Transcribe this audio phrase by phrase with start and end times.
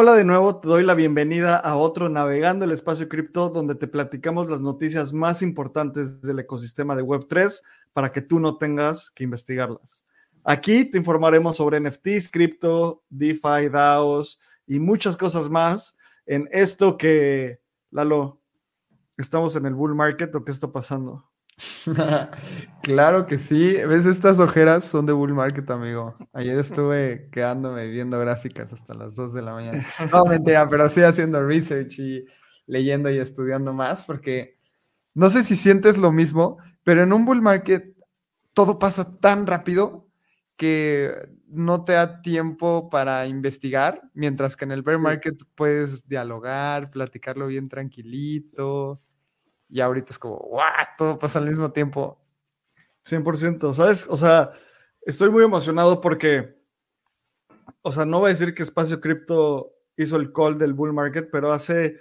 [0.00, 3.88] Hola de nuevo, te doy la bienvenida a otro Navegando el Espacio Cripto, donde te
[3.88, 9.24] platicamos las noticias más importantes del ecosistema de Web3 para que tú no tengas que
[9.24, 10.04] investigarlas.
[10.44, 14.38] Aquí te informaremos sobre NFTs, cripto, DeFi, DAOs
[14.68, 17.58] y muchas cosas más en esto que,
[17.90, 18.40] Lalo,
[19.16, 21.28] ¿estamos en el bull market o qué está pasando?
[22.82, 23.74] claro que sí.
[23.86, 24.06] ¿Ves?
[24.06, 26.16] Estas ojeras son de bull market, amigo.
[26.32, 29.86] Ayer estuve quedándome viendo gráficas hasta las 2 de la mañana.
[30.12, 32.24] No, mentira, pero sí haciendo research y
[32.66, 34.58] leyendo y estudiando más, porque
[35.14, 37.94] no sé si sientes lo mismo, pero en un bull market
[38.52, 40.06] todo pasa tan rápido
[40.56, 41.12] que
[41.46, 47.46] no te da tiempo para investigar, mientras que en el bear market puedes dialogar, platicarlo
[47.46, 49.00] bien tranquilito
[49.68, 50.66] y ahorita es como, ¡guau!
[50.96, 52.18] Todo pasa al mismo tiempo.
[53.04, 54.06] 100%, ¿sabes?
[54.08, 54.52] O sea,
[55.02, 56.56] estoy muy emocionado porque,
[57.82, 61.28] o sea, no voy a decir que Espacio Cripto hizo el call del bull market,
[61.30, 61.98] pero hace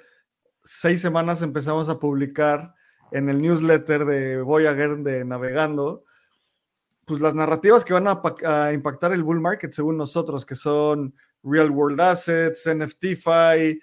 [0.61, 2.73] seis semanas empezamos a publicar
[3.11, 6.03] en el newsletter de Voyager de Navegando,
[7.05, 11.71] pues las narrativas que van a, impactar el bull market según nosotros, que son real
[11.71, 13.79] world assets, NFTFi,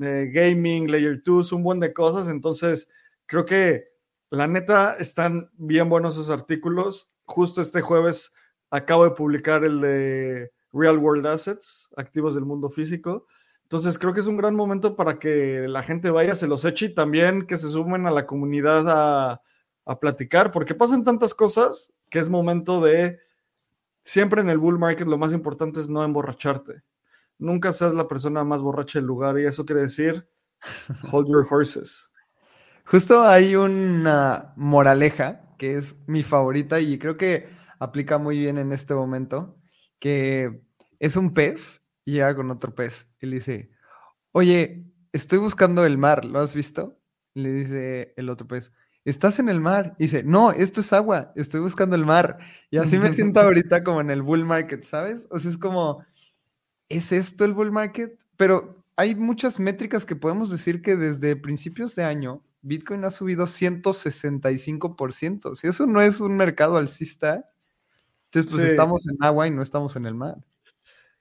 [0.00, 2.28] eh, gaming, layer 2, un buen de cosas.
[2.28, 2.88] Entonces,
[3.28, 3.84] creo que
[4.30, 7.12] la neta están bien buenos esos artículos.
[7.26, 8.32] Justo este jueves
[8.70, 13.26] acabo de publicar el de Real World Assets, activos del mundo físico.
[13.62, 16.86] Entonces creo que es un gran momento para que la gente vaya, se los eche
[16.86, 19.42] y también que se sumen a la comunidad a,
[19.84, 23.20] a platicar, porque pasan tantas cosas que es momento de,
[24.02, 26.82] siempre en el bull market lo más importante es no emborracharte.
[27.38, 30.26] Nunca seas la persona más borracha del lugar y eso quiere decir
[31.12, 32.07] hold your horses.
[32.90, 38.72] Justo hay una moraleja que es mi favorita y creo que aplica muy bien en
[38.72, 39.58] este momento,
[40.00, 40.62] que
[40.98, 43.70] es un pez y llega con otro pez y le dice,
[44.32, 46.98] oye, estoy buscando el mar, ¿lo has visto?
[47.34, 48.72] le dice el otro pez,
[49.04, 49.94] estás en el mar.
[49.98, 52.38] Y dice, no, esto es agua, estoy buscando el mar.
[52.70, 55.26] Y así me siento ahorita como en el bull market, ¿sabes?
[55.30, 56.04] O sea, es como,
[56.88, 58.18] ¿es esto el bull market?
[58.36, 63.46] Pero hay muchas métricas que podemos decir que desde principios de año Bitcoin ha subido
[63.46, 65.54] 165%.
[65.54, 67.50] Si eso no es un mercado alcista,
[68.26, 70.36] entonces pues estamos en agua y no estamos en el mar.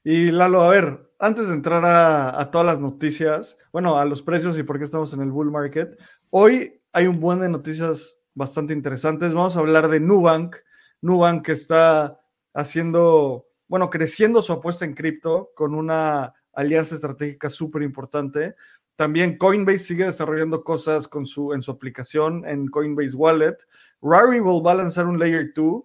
[0.04, 4.58] Y Lalo, a ver, antes de entrar a, todas las noticias, bueno, a los precios
[4.58, 5.98] y por qué estamos en el bull market,
[6.30, 9.34] hoy hay un buen de noticias bastante interesantes.
[9.34, 10.56] Vamos a hablar de Nubank.
[11.02, 12.20] Nubank que está
[12.54, 18.56] haciendo, bueno, creciendo su apuesta en cripto con una alianza estratégica súper importante.
[18.98, 23.56] También Coinbase sigue desarrollando cosas su, en su aplicación, en Coinbase Wallet.
[24.02, 25.84] Rarible va a lanzar un Layer 2.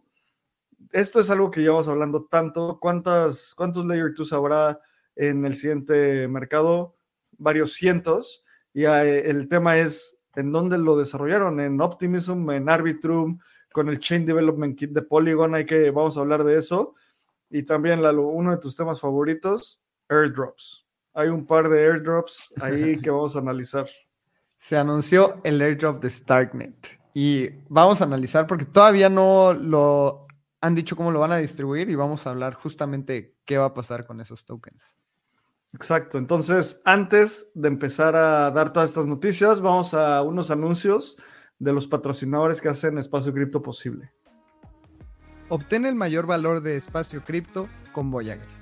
[0.93, 2.79] Esto es algo que llevamos hablando tanto.
[2.81, 4.81] ¿Cuántas, ¿Cuántos Layer 2 habrá
[5.15, 6.97] en el siguiente mercado?
[7.37, 8.45] Varios cientos.
[8.73, 13.39] Y eh, el tema es en dónde lo desarrollaron, en Optimism, en Arbitrum,
[13.73, 15.55] con el Chain Development Kit de Polygon.
[15.55, 16.95] Hay que, vamos a hablar de eso.
[17.51, 20.83] Y también, uno de tus temas favoritos, airdrops
[21.15, 23.87] hay un par de airdrops ahí que vamos a analizar.
[24.59, 30.27] Se anunció el airdrop de Starknet y vamos a analizar porque todavía no lo
[30.61, 33.75] han dicho cómo lo van a distribuir y vamos a hablar justamente qué va a
[33.75, 34.95] pasar con esos tokens.
[35.75, 41.17] Exacto, entonces antes de empezar a dar todas estas noticias, vamos a unos anuncios
[41.59, 44.13] de los patrocinadores que hacen Espacio Cripto posible.
[45.49, 48.62] Obtén el mayor valor de Espacio Cripto con Voyager.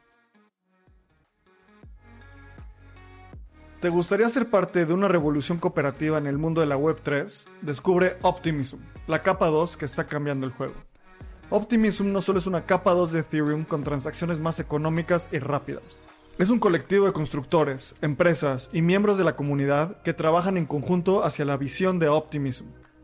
[3.81, 7.47] ¿Te gustaría ser parte de una revolución cooperativa en el mundo de la Web3?
[7.63, 10.75] Descubre Optimism, la capa 2 que está cambiando el juego.
[11.49, 15.97] Optimism no solo es una capa 2 de Ethereum con transacciones más económicas y rápidas.
[16.37, 21.25] Es un colectivo de constructores, empresas y miembros de la comunidad que trabajan en conjunto
[21.25, 22.67] hacia la visión de Optimism,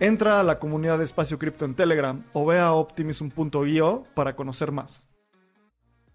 [0.00, 4.70] Entra a la comunidad de Espacio Cripto en Telegram o ve a optimism.io para conocer
[4.70, 5.02] más.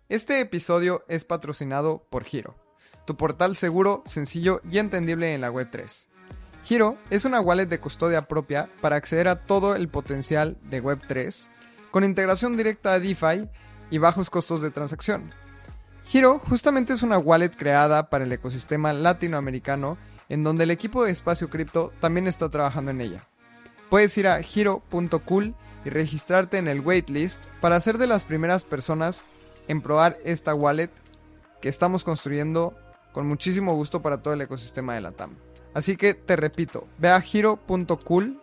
[0.08, 2.56] Este episodio es patrocinado por Giro,
[3.06, 6.08] tu portal seguro, sencillo y entendible en la Web3.
[6.64, 11.50] Giro es una wallet de custodia propia para acceder a todo el potencial de Web3,
[11.92, 13.50] con integración directa a DeFi
[13.90, 15.30] y bajos costos de transacción.
[16.06, 19.98] Giro justamente es una wallet creada para el ecosistema latinoamericano
[20.30, 23.28] en donde el equipo de Espacio Cripto también está trabajando en ella.
[23.94, 25.54] Puedes ir a giro.cool
[25.86, 29.24] y registrarte en el waitlist para ser de las primeras personas
[29.68, 30.90] en probar esta wallet
[31.62, 32.76] que estamos construyendo
[33.12, 35.36] con muchísimo gusto para todo el ecosistema de la TAM.
[35.76, 38.42] Así que te repito, ve a giro.cool.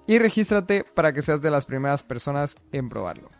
[0.07, 3.32] Y regístrate para que seas de las primeras personas en probarlo.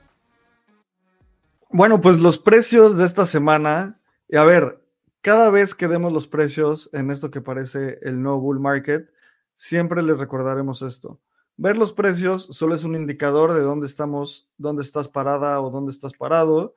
[1.75, 3.99] Bueno, pues los precios de esta semana,
[4.29, 4.79] y a ver,
[5.21, 9.09] cada vez que demos los precios en esto que parece el no bull market,
[9.55, 11.19] siempre les recordaremos esto.
[11.57, 15.91] Ver los precios solo es un indicador de dónde estamos, dónde estás parada o dónde
[15.91, 16.75] estás parado.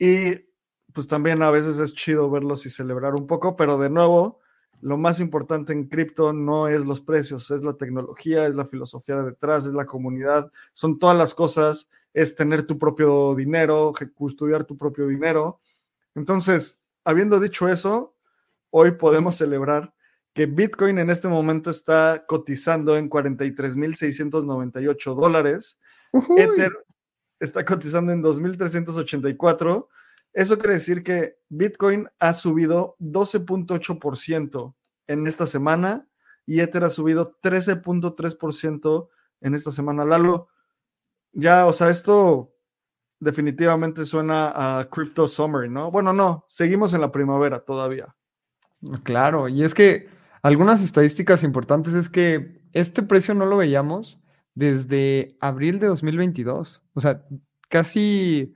[0.00, 0.34] Y
[0.92, 4.40] pues también a veces es chido verlos y celebrar un poco, pero de nuevo,
[4.80, 9.22] lo más importante en cripto no es los precios, es la tecnología, es la filosofía
[9.22, 14.78] detrás, es la comunidad, son todas las cosas, es tener tu propio dinero, custodiar tu
[14.78, 15.60] propio dinero.
[16.14, 18.16] Entonces, habiendo dicho eso,
[18.70, 19.92] hoy podemos celebrar
[20.32, 25.78] que Bitcoin en este momento está cotizando en 43.698 dólares.
[26.38, 26.72] Ether
[27.38, 29.88] está cotizando en 2.384.
[30.32, 34.74] Eso quiere decir que Bitcoin ha subido 12.8%
[35.06, 36.08] en esta semana
[36.46, 39.08] y Ether ha subido 13.3%
[39.42, 40.06] en esta semana.
[40.06, 40.48] Lalo,
[41.36, 42.54] ya, o sea, esto
[43.20, 45.90] definitivamente suena a Crypto Summer, ¿no?
[45.90, 48.16] Bueno, no, seguimos en la primavera todavía.
[49.02, 50.08] Claro, y es que
[50.42, 54.18] algunas estadísticas importantes es que este precio no lo veíamos
[54.54, 56.82] desde abril de 2022.
[56.94, 57.22] O sea,
[57.68, 58.54] casi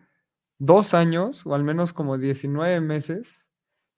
[0.59, 3.41] dos años, o al menos como 19 meses,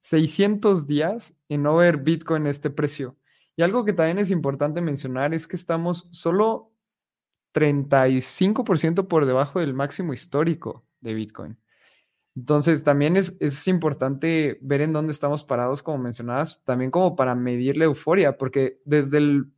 [0.01, 3.17] 600 días en no ver Bitcoin este precio.
[3.55, 6.72] Y algo que también es importante mencionar es que estamos solo
[7.53, 11.57] 35% por debajo del máximo histórico de Bitcoin.
[12.35, 17.35] Entonces, también es, es, importante ver en dónde estamos parados, como mencionabas, también como para
[17.35, 19.51] medir la euforia, porque desde el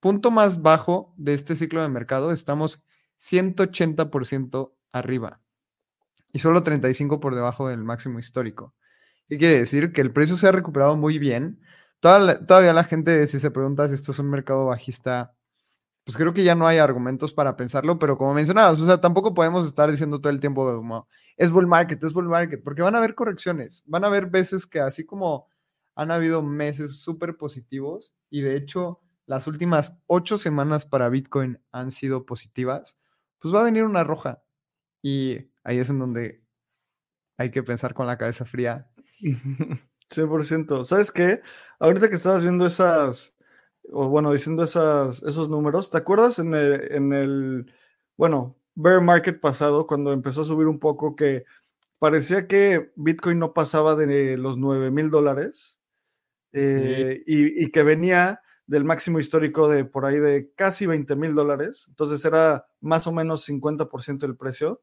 [0.00, 2.82] punto más bajo de este ciclo de mercado estamos
[3.18, 5.40] 180% arriba
[6.32, 8.74] y solo 35% por debajo del máximo histórico.
[9.28, 9.92] ¿Qué quiere decir?
[9.92, 11.60] Que el precio se ha recuperado muy bien.
[12.00, 15.34] todavía la gente, si se pregunta si esto es un mercado bajista,
[16.06, 19.34] pues creo que ya no hay argumentos para pensarlo, pero como mencionabas, o sea, tampoco
[19.34, 22.94] podemos estar diciendo todo el tiempo como, es bull market, es bull market, porque van
[22.94, 25.48] a haber correcciones, van a haber veces que así como
[25.96, 31.90] han habido meses súper positivos y de hecho las últimas ocho semanas para Bitcoin han
[31.90, 32.96] sido positivas,
[33.40, 34.44] pues va a venir una roja
[35.02, 36.44] y ahí es en donde
[37.36, 38.88] hay que pensar con la cabeza fría.
[40.08, 40.84] 100%.
[40.84, 41.42] ¿Sabes qué?
[41.80, 43.35] Ahorita que estabas viendo esas
[43.92, 47.72] o bueno, diciendo esas, esos números, ¿te acuerdas en el, en el,
[48.16, 51.44] bueno, bear market pasado, cuando empezó a subir un poco, que
[51.98, 55.80] parecía que Bitcoin no pasaba de los 9 mil dólares
[56.52, 61.86] eh, y, que venía del máximo histórico de por ahí de casi 20 mil dólares,
[61.88, 64.82] entonces era más o menos 50% del precio.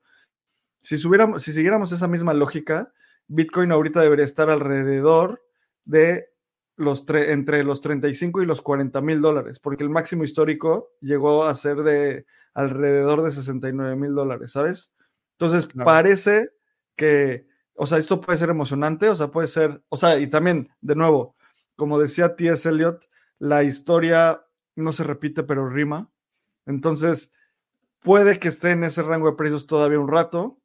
[0.81, 2.91] Si, subiéramos, si siguiéramos esa misma lógica,
[3.27, 5.43] Bitcoin ahorita debería estar alrededor
[5.85, 6.32] de
[6.75, 11.55] los entre los 35 y los 40 mil dólares, porque el máximo histórico llegó a
[11.55, 14.91] ser de alrededor de 69 mil dólares, ¿sabes?
[15.37, 16.49] Entonces parece
[16.95, 20.69] que, o sea, esto puede ser emocionante, o sea, puede ser, o sea, y también,
[20.81, 21.35] de nuevo,
[21.75, 22.69] como decía T.S.
[22.69, 23.07] Eliot,
[23.39, 26.09] la historia no se repite, pero rima.
[26.65, 27.31] Entonces,
[27.99, 30.59] puede que esté en ese rango de precios todavía un rato.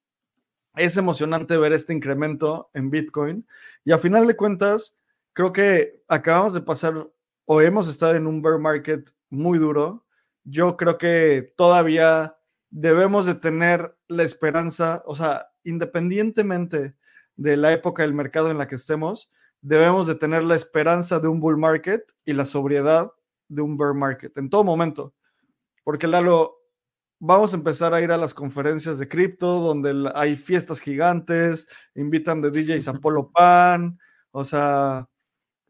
[0.74, 3.46] Es emocionante ver este incremento en Bitcoin.
[3.84, 4.96] Y a final de cuentas,
[5.38, 7.08] creo que acabamos de pasar
[7.44, 10.04] o hemos estado en un bear market muy duro.
[10.42, 12.36] Yo creo que todavía
[12.70, 16.96] debemos de tener la esperanza, o sea, independientemente
[17.36, 19.30] de la época del mercado en la que estemos,
[19.60, 23.12] debemos de tener la esperanza de un bull market y la sobriedad
[23.46, 25.14] de un bear market en todo momento.
[25.84, 26.56] Porque Lalo,
[27.20, 32.42] vamos a empezar a ir a las conferencias de cripto donde hay fiestas gigantes, invitan
[32.42, 34.00] de DJs Apollo Pan,
[34.32, 35.08] o sea,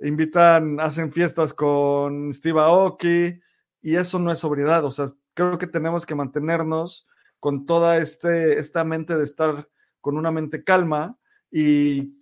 [0.01, 3.41] invitan, hacen fiestas con Steve Aoki
[3.83, 7.07] y eso no es sobriedad, o sea, creo que tenemos que mantenernos
[7.41, 9.69] con toda este, esta mente de estar
[10.01, 11.17] con una mente calma
[11.51, 12.15] y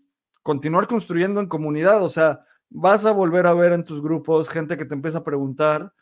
[0.43, 4.77] continuar construyendo en comunidad, o sea, vas a volver a ver en tus grupos gente
[4.77, 5.93] que te empieza a preguntar,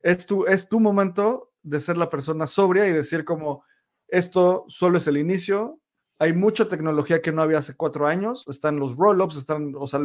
[0.00, 3.64] es tu, es tu momento de ser la persona sobria y decir como,
[4.08, 5.80] esto solo es el inicio,
[6.22, 9.98] hay mucha tecnología que no había hace cuatro años, están los rollups, están, o sea,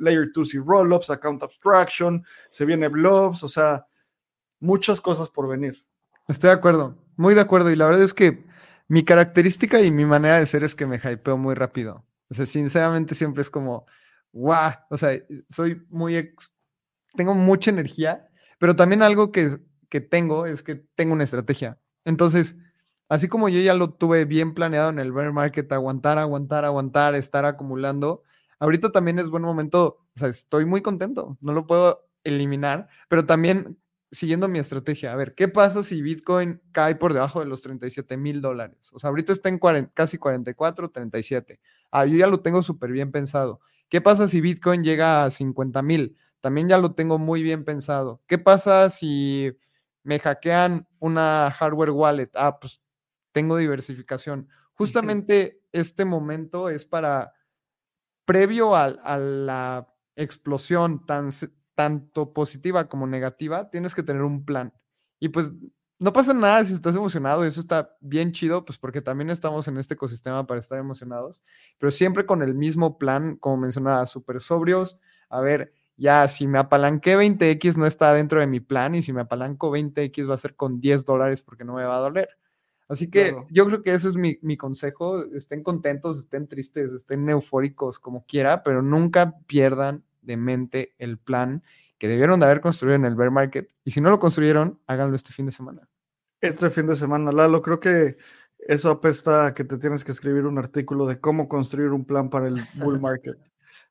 [0.00, 3.86] Layer 2 y rollups, Account Abstraction, se viene Blobs, o sea,
[4.60, 5.82] muchas cosas por venir.
[6.28, 8.44] Estoy de acuerdo, muy de acuerdo, y la verdad es que
[8.86, 12.04] mi característica y mi manera de ser es que me hypeo muy rápido.
[12.28, 13.86] O sea, sinceramente siempre es como,
[14.30, 16.34] guau, o sea, soy muy,
[17.16, 21.78] tengo mucha energía, pero también algo que, que tengo es que tengo una estrategia.
[22.04, 22.58] Entonces,
[23.08, 27.14] así como yo ya lo tuve bien planeado en el bear market, aguantar, aguantar, aguantar,
[27.14, 28.22] estar acumulando,
[28.58, 33.26] ahorita también es buen momento, o sea, estoy muy contento, no lo puedo eliminar, pero
[33.26, 33.78] también
[34.12, 38.18] siguiendo mi estrategia, a ver, ¿qué pasa si Bitcoin cae por debajo de los 37
[38.18, 38.90] mil dólares?
[38.92, 39.58] O sea, ahorita está en
[39.94, 41.60] casi 44, 37.
[41.90, 43.60] Ah, yo ya lo tengo súper bien pensado.
[43.88, 46.16] ¿Qué pasa si Bitcoin llega a 50 mil?
[46.40, 48.22] También ya lo tengo muy bien pensado.
[48.26, 49.56] ¿Qué pasa si
[50.02, 52.30] me hackean una hardware wallet?
[52.34, 52.81] Ah, pues
[53.32, 54.48] tengo diversificación.
[54.74, 57.34] Justamente este momento es para,
[58.24, 61.30] previo a, a la explosión tan,
[61.74, 64.72] tanto positiva como negativa, tienes que tener un plan.
[65.18, 65.50] Y pues
[65.98, 69.78] no pasa nada si estás emocionado, eso está bien chido, pues porque también estamos en
[69.78, 71.42] este ecosistema para estar emocionados,
[71.78, 74.98] pero siempre con el mismo plan, como mencionaba, súper sobrios.
[75.28, 79.12] A ver, ya si me apalanqué 20x no está dentro de mi plan y si
[79.12, 82.28] me apalanco 20x va a ser con 10 dólares porque no me va a doler.
[82.92, 85.24] Así que yo creo que ese es mi, mi, consejo.
[85.34, 91.62] Estén contentos, estén tristes, estén eufóricos, como quiera, pero nunca pierdan de mente el plan
[91.98, 93.70] que debieron de haber construido en el bear market.
[93.84, 95.88] Y si no lo construyeron, háganlo este fin de semana.
[96.40, 98.16] Este fin de semana, Lalo, creo que
[98.58, 102.28] eso apesta a que te tienes que escribir un artículo de cómo construir un plan
[102.28, 103.38] para el bull market.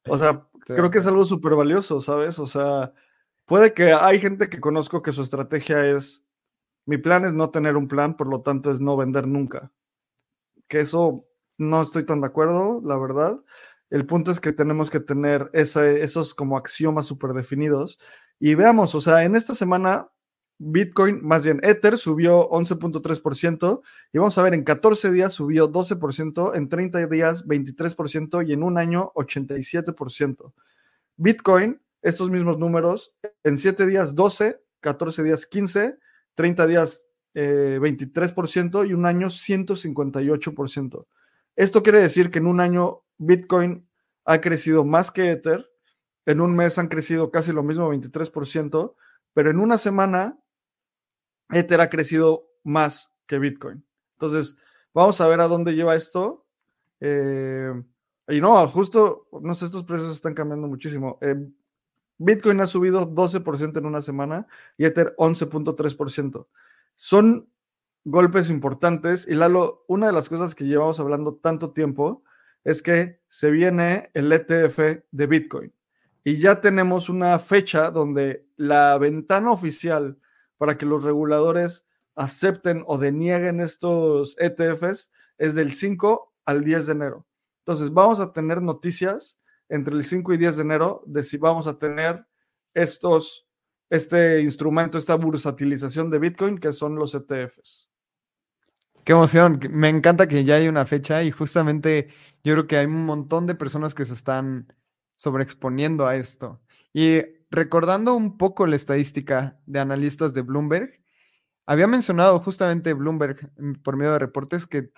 [0.08, 2.38] O sea, creo que es algo súper valioso, ¿sabes?
[2.40, 2.94] O sea,
[3.46, 6.24] puede que hay gente que conozco que su estrategia es,
[6.86, 9.72] mi plan es no tener un plan, por lo tanto es no vender nunca.
[10.68, 11.26] Que eso
[11.58, 13.40] no estoy tan de acuerdo, la verdad.
[13.90, 18.00] El punto es que tenemos que tener esos como axiomas súper definidos.
[18.40, 20.10] Y veamos, o sea, en esta semana
[20.64, 23.82] Bitcoin, más bien Ether, subió 11.3%
[24.14, 28.62] y vamos a ver, en 14 días subió 12%, en 30 días 23% y en
[28.62, 30.54] un año 87%.
[31.18, 33.12] Bitcoin, estos mismos números,
[33.44, 35.98] en 7 días 12, 14 días 15,
[36.36, 41.08] 30 días 23% eh, y un año 158%.
[41.56, 43.88] Esto quiere decir que en un año Bitcoin
[44.26, 45.70] ha crecido más que Ether,
[46.26, 48.96] en un mes han crecido casi lo mismo, 23%,
[49.34, 50.40] pero en una semana
[51.50, 53.86] Ether ha crecido más que Bitcoin.
[54.14, 54.58] Entonces,
[54.94, 56.46] vamos a ver a dónde lleva esto.
[57.00, 57.74] Eh,
[58.28, 61.18] y no, justo, no sé, estos precios están cambiando muchísimo.
[61.22, 61.36] Eh,
[62.24, 64.48] Bitcoin ha subido 12% en una semana
[64.78, 66.46] y Ether 11.3%.
[66.96, 67.50] Son
[68.04, 72.24] golpes importantes y Lalo, una de las cosas que llevamos hablando tanto tiempo
[72.64, 75.74] es que se viene el ETF de Bitcoin
[76.24, 80.20] y ya tenemos una fecha donde la ventana oficial
[80.60, 86.92] para que los reguladores acepten o denieguen estos ETFs es del 5 al 10 de
[86.92, 87.26] enero.
[87.62, 89.41] Entonces vamos a tener noticias
[89.72, 92.26] entre el 5 y 10 de enero de si vamos a tener
[92.74, 93.48] estos,
[93.90, 97.90] este instrumento, esta bursatilización de Bitcoin que son los ETFs.
[99.06, 102.10] Qué emoción, me encanta que ya hay una fecha y justamente
[102.44, 104.72] yo creo que hay un montón de personas que se están
[105.16, 106.62] sobreexponiendo a esto.
[106.94, 111.02] Y recordando un poco la estadística de analistas de Bloomberg,
[111.66, 114.92] había mencionado justamente Bloomberg mm, por medio de reportes que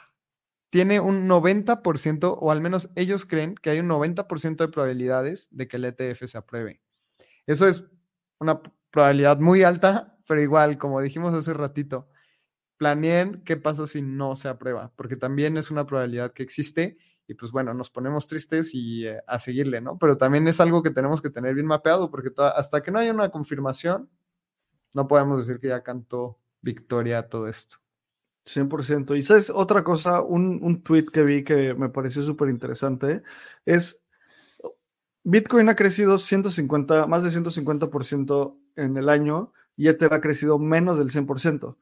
[0.74, 5.68] tiene un 90%, o al menos ellos creen que hay un 90% de probabilidades de
[5.68, 6.82] que el ETF se apruebe.
[7.46, 7.86] Eso es
[8.40, 12.10] una probabilidad muy alta, pero igual, como dijimos hace ratito,
[12.78, 17.36] planeen qué pasa si no se aprueba, porque también es una probabilidad que existe y
[17.36, 20.00] pues bueno, nos ponemos tristes y eh, a seguirle, ¿no?
[20.00, 23.14] Pero también es algo que tenemos que tener bien mapeado, porque hasta que no haya
[23.14, 24.10] una confirmación,
[24.92, 27.83] no podemos decir que ya cantó victoria todo esto.
[28.46, 29.18] 100%.
[29.18, 33.24] Y sabes, otra cosa, un, un tweet que vi que me pareció súper interesante
[33.66, 34.04] es
[35.24, 40.98] Bitcoin ha crecido 150, más de 150% en el año y Ether ha crecido menos
[40.98, 41.78] del 100%.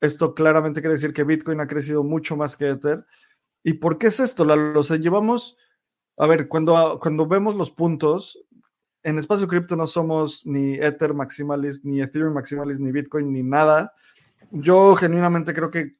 [0.00, 3.04] Esto claramente quiere decir que Bitcoin ha crecido mucho más que Ether.
[3.64, 4.44] ¿Y por qué es esto?
[4.44, 5.56] Lo llevamos,
[6.16, 8.44] a ver, cuando, cuando vemos los puntos,
[9.02, 13.92] en espacio cripto no somos ni Ether maximalist, ni Ethereum maximalist, ni Bitcoin, ni nada.
[14.50, 15.96] Yo genuinamente creo que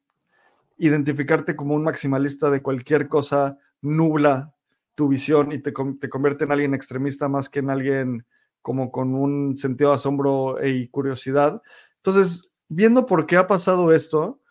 [0.77, 4.53] identificarte como un maximalista de cualquier cosa nubla
[4.95, 8.25] tu visión y te, te convierte en alguien extremista más que en alguien
[8.61, 11.61] como con un sentido de asombro y curiosidad.
[11.97, 14.41] Entonces, viendo por qué ha pasado esto,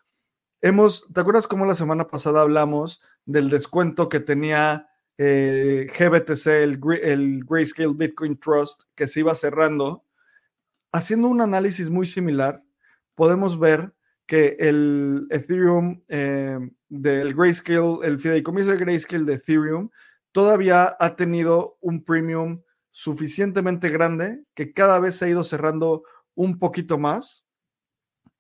[0.60, 6.80] hemos, ¿te acuerdas cómo la semana pasada hablamos del descuento que tenía eh, GBTC, el,
[7.02, 10.04] el, Grayscale Bitcoin Trust, que se iba cerrando?
[10.92, 12.62] Haciendo un análisis muy similar,
[13.14, 13.92] podemos ver
[14.26, 19.90] que el Ethereum eh, del Grayscale, el fideicomiso de Grayscale de Ethereum,
[20.32, 26.04] todavía ha tenido un premium suficientemente grande que cada vez se ha ido cerrando
[26.34, 27.44] un poquito más.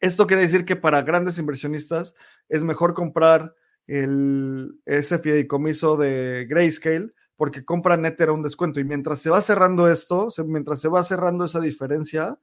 [0.00, 2.14] Esto quiere decir que para grandes inversionistas
[2.48, 3.54] es mejor comprar
[3.86, 8.80] el, ese fideicomiso de Grayscale porque compran Ether a un descuento.
[8.80, 12.38] Y mientras se va cerrando esto, mientras se va cerrando esa diferencia,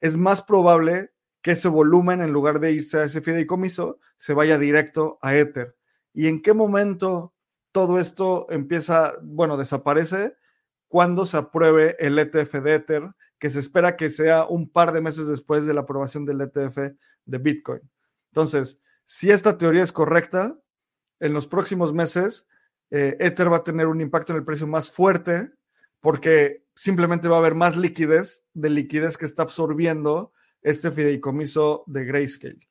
[0.00, 1.13] es más probable
[1.44, 5.76] que ese volumen, en lugar de irse a ese fideicomiso, se vaya directo a Ether.
[6.14, 7.34] ¿Y en qué momento
[7.70, 10.38] todo esto empieza, bueno, desaparece?
[10.88, 15.02] Cuando se apruebe el ETF de Ether, que se espera que sea un par de
[15.02, 16.78] meses después de la aprobación del ETF
[17.26, 17.82] de Bitcoin.
[18.32, 20.56] Entonces, si esta teoría es correcta,
[21.20, 22.48] en los próximos meses,
[22.90, 25.52] eh, Ether va a tener un impacto en el precio más fuerte
[26.00, 30.32] porque simplemente va a haber más liquidez de liquidez que está absorbiendo
[30.64, 32.68] este fideicomiso de Grayscale.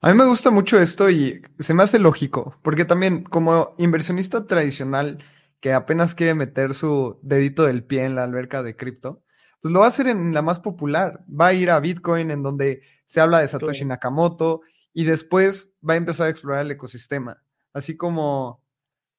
[0.00, 4.46] A mí me gusta mucho esto y se me hace lógico, porque también como inversionista
[4.46, 5.18] tradicional
[5.60, 9.22] que apenas quiere meter su dedito del pie en la alberca de cripto,
[9.60, 11.24] pues lo va a hacer en la más popular.
[11.28, 15.94] Va a ir a Bitcoin, en donde se habla de Satoshi Nakamoto, y después va
[15.94, 17.40] a empezar a explorar el ecosistema.
[17.72, 18.60] Así como,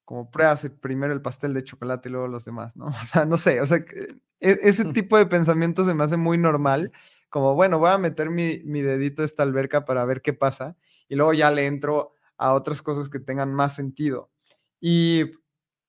[0.03, 2.87] como pruebas primero el pastel de chocolate y luego los demás, ¿no?
[3.03, 6.37] O sea, no sé, o sea, e, ese tipo de pensamiento se me hace muy
[6.37, 6.91] normal.
[7.33, 10.77] Como, bueno, voy a meter mi, mi dedito a esta alberca para ver qué pasa,
[11.09, 14.29] y luego ya le entro a otras cosas que tengan más sentido.
[14.79, 15.31] Y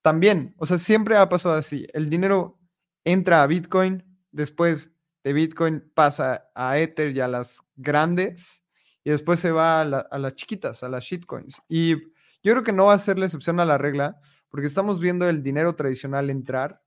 [0.00, 1.86] también, o sea, siempre ha pasado así.
[1.92, 2.58] El dinero
[3.04, 4.02] entra a Bitcoin,
[4.32, 4.90] después
[5.22, 8.62] de Bitcoin pasa a Ether y a las grandes,
[9.04, 11.60] y después se va a, las chiquitas, a las shitcoins.
[11.68, 11.94] Y
[12.42, 15.28] yo creo que no va a ser la excepción a la regla, porque estamos viendo
[15.28, 16.80] el dinero tradicional entrar.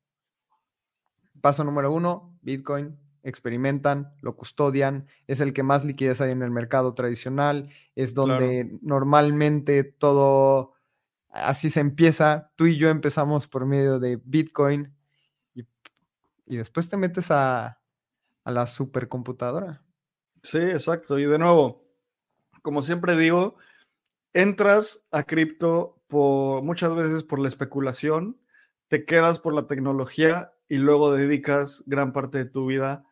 [1.41, 6.52] Paso número uno, Bitcoin, experimentan, lo custodian, es el que más liquidez hay en el
[6.52, 10.74] mercado tradicional, es donde normalmente todo
[11.30, 12.52] así se empieza.
[12.56, 14.94] Tú y yo empezamos por medio de Bitcoin
[15.54, 17.80] y, después te metes a,
[18.46, 19.84] a la supercomputadora.
[20.42, 21.20] Sí, exacto.
[21.20, 21.84] Y de nuevo,
[22.62, 23.58] como siempre digo,
[24.34, 28.40] entras a cripto por muchas veces por la especulación,
[28.88, 33.07] te quedas por la tecnología y luego dedicas gran parte de tu vida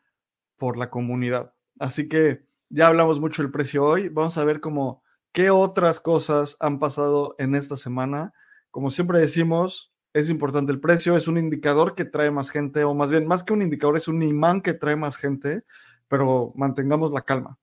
[0.57, 1.53] por la comunidad.
[1.79, 4.09] Así que ya hablamos mucho del precio hoy.
[4.09, 8.33] Vamos a ver cómo qué otras cosas han pasado en esta semana.
[8.71, 12.93] Como siempre decimos, es importante el precio, es un indicador que trae más gente, o
[12.93, 15.65] más bien, más que un indicador, es un imán que trae más gente,
[16.07, 17.59] pero mantengamos la calma.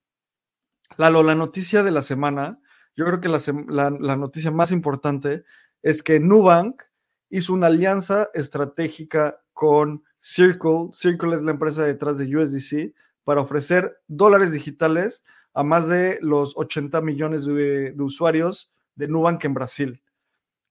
[0.98, 2.60] La noticia de la semana,
[2.94, 3.40] yo creo que la,
[3.98, 5.44] la noticia más importante
[5.80, 6.82] es que Nubank
[7.30, 10.90] hizo una alianza estratégica con Circle.
[10.94, 16.56] Circle es la empresa detrás de USDC para ofrecer dólares digitales a más de los
[16.56, 20.02] 80 millones de, usuarios de Nubank en Brasil.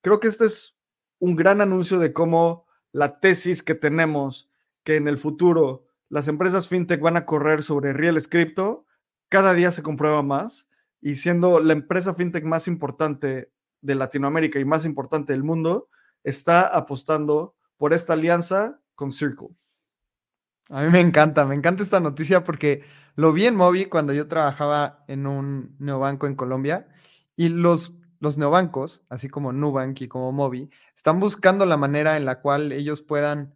[0.01, 0.75] Creo que este es
[1.19, 4.49] un gran anuncio de cómo la tesis que tenemos
[4.83, 8.17] que en el futuro las empresas fintech van a correr sobre real
[9.29, 10.67] cada día se comprueba más
[10.99, 15.89] y siendo la empresa fintech más importante de Latinoamérica y más importante del mundo,
[16.23, 19.47] está apostando por esta alianza con Circle.
[20.69, 22.83] A mí me encanta, me encanta esta noticia porque
[23.15, 26.87] lo vi en Mobi cuando yo trabajaba en un neobanco en Colombia
[27.35, 32.25] y los, los neobancos, así como Nubank y como Mobi, están buscando la manera en
[32.25, 33.55] la cual ellos puedan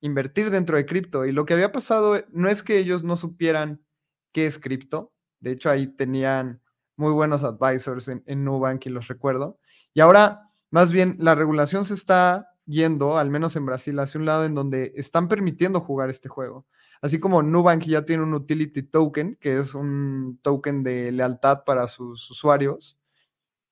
[0.00, 1.26] invertir dentro de cripto.
[1.26, 3.84] Y lo que había pasado no es que ellos no supieran
[4.32, 6.62] qué es cripto, de hecho ahí tenían
[6.96, 9.60] muy buenos advisors en, en Nubank y los recuerdo.
[9.92, 14.26] Y ahora, más bien, la regulación se está yendo, al menos en Brasil, hacia un
[14.26, 16.66] lado en donde están permitiendo jugar este juego.
[17.00, 21.88] Así como Nubank ya tiene un utility token, que es un token de lealtad para
[21.88, 22.98] sus usuarios,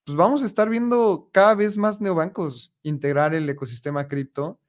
[0.05, 4.61] pues vamos a estar viendo cada vez más neobancos integrar el ecosistema cripto,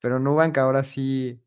[0.00, 1.42] pero Nubank ahora sí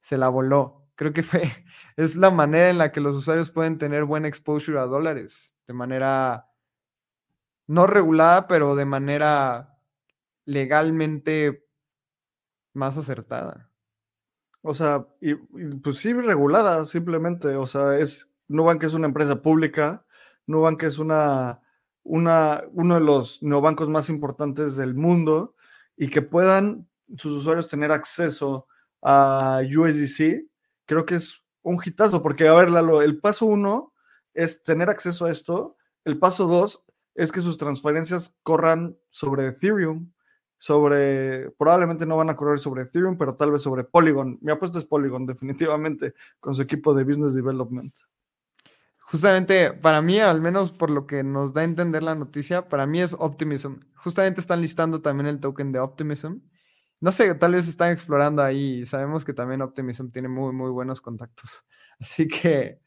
[0.00, 0.86] se la voló.
[0.94, 1.42] Creo que fue,
[1.96, 5.74] es la manera en la que los usuarios pueden tener buen exposure a dólares, de
[5.74, 6.50] manera
[7.66, 9.73] no regulada, pero de manera
[10.44, 11.64] legalmente
[12.72, 13.70] más acertada.
[14.62, 17.54] O sea, y, pues sí, regulada, simplemente.
[17.56, 20.04] O sea, es Nubank es una empresa pública,
[20.46, 21.60] Nubank es una,
[22.02, 25.54] una, uno de los neobancos más importantes del mundo
[25.96, 28.66] y que puedan sus usuarios tener acceso
[29.02, 30.46] a USDC,
[30.86, 33.92] creo que es un hitazo, porque, a ver, Lalo, el paso uno
[34.32, 40.10] es tener acceso a esto, el paso dos es que sus transferencias corran sobre Ethereum,
[40.64, 44.38] sobre, probablemente no van a correr sobre Ethereum, pero tal vez sobre Polygon.
[44.40, 47.94] Mi apuesta es Polygon, definitivamente, con su equipo de Business Development.
[49.00, 52.86] Justamente, para mí, al menos por lo que nos da a entender la noticia, para
[52.86, 53.74] mí es Optimism.
[53.96, 56.38] Justamente están listando también el token de Optimism.
[56.98, 58.86] No sé, tal vez están explorando ahí.
[58.86, 61.66] Sabemos que también Optimism tiene muy, muy buenos contactos.
[62.00, 62.80] Así que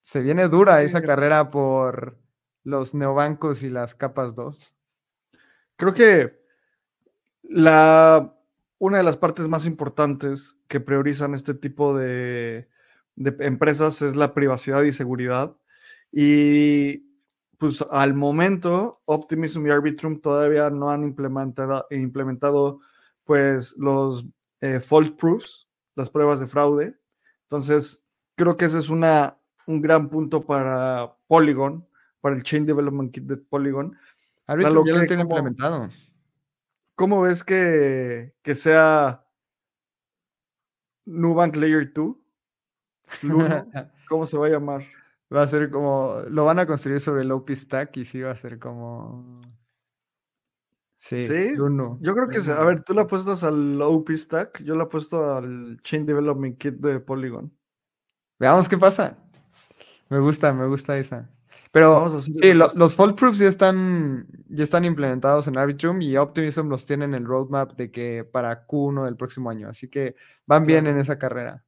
[0.00, 2.18] se viene dura esa carrera por
[2.62, 4.74] los neobancos y las capas 2.
[5.76, 6.43] Creo que
[7.48, 8.34] la,
[8.78, 12.68] una de las partes más importantes que priorizan este tipo de,
[13.16, 15.56] empresas es la privacidad y seguridad.
[16.10, 17.06] Y
[17.58, 22.80] pues al momento, Optimism y Arbitrum todavía no han implementado, implementado
[23.24, 24.24] pues los
[24.60, 26.96] eh, fault proofs, las pruebas de fraude.
[27.42, 28.02] Entonces,
[28.34, 31.86] creo que ese es una, un gran punto para Polygon,
[32.20, 33.96] para el Chain Development Kit de Polygon.
[34.46, 35.88] Arbitrum ya lo tiene implementado.
[36.94, 39.26] ¿Cómo ves que, que sea
[41.06, 42.16] Nubank Layer 2?
[44.08, 44.84] ¿Cómo se va a llamar?
[45.34, 48.30] Va a ser como, lo van a construir sobre el OP Stack y sí va
[48.30, 49.40] a ser como...
[50.96, 51.26] Sí,
[52.00, 55.78] Yo creo que, a ver, tú la apuestas al OP Stack, yo la apuesto al
[55.82, 57.52] Chain Development Kit de Polygon.
[58.38, 59.18] Veamos qué pasa.
[60.08, 61.30] Me gusta, me gusta esa.
[61.74, 66.86] Pero sí, los fault proofs ya están, ya están implementados en Arbitrum y Optimism los
[66.86, 69.68] tiene en el roadmap de que para Q1 del próximo año.
[69.68, 70.14] Así que
[70.46, 71.64] van bien en esa carrera.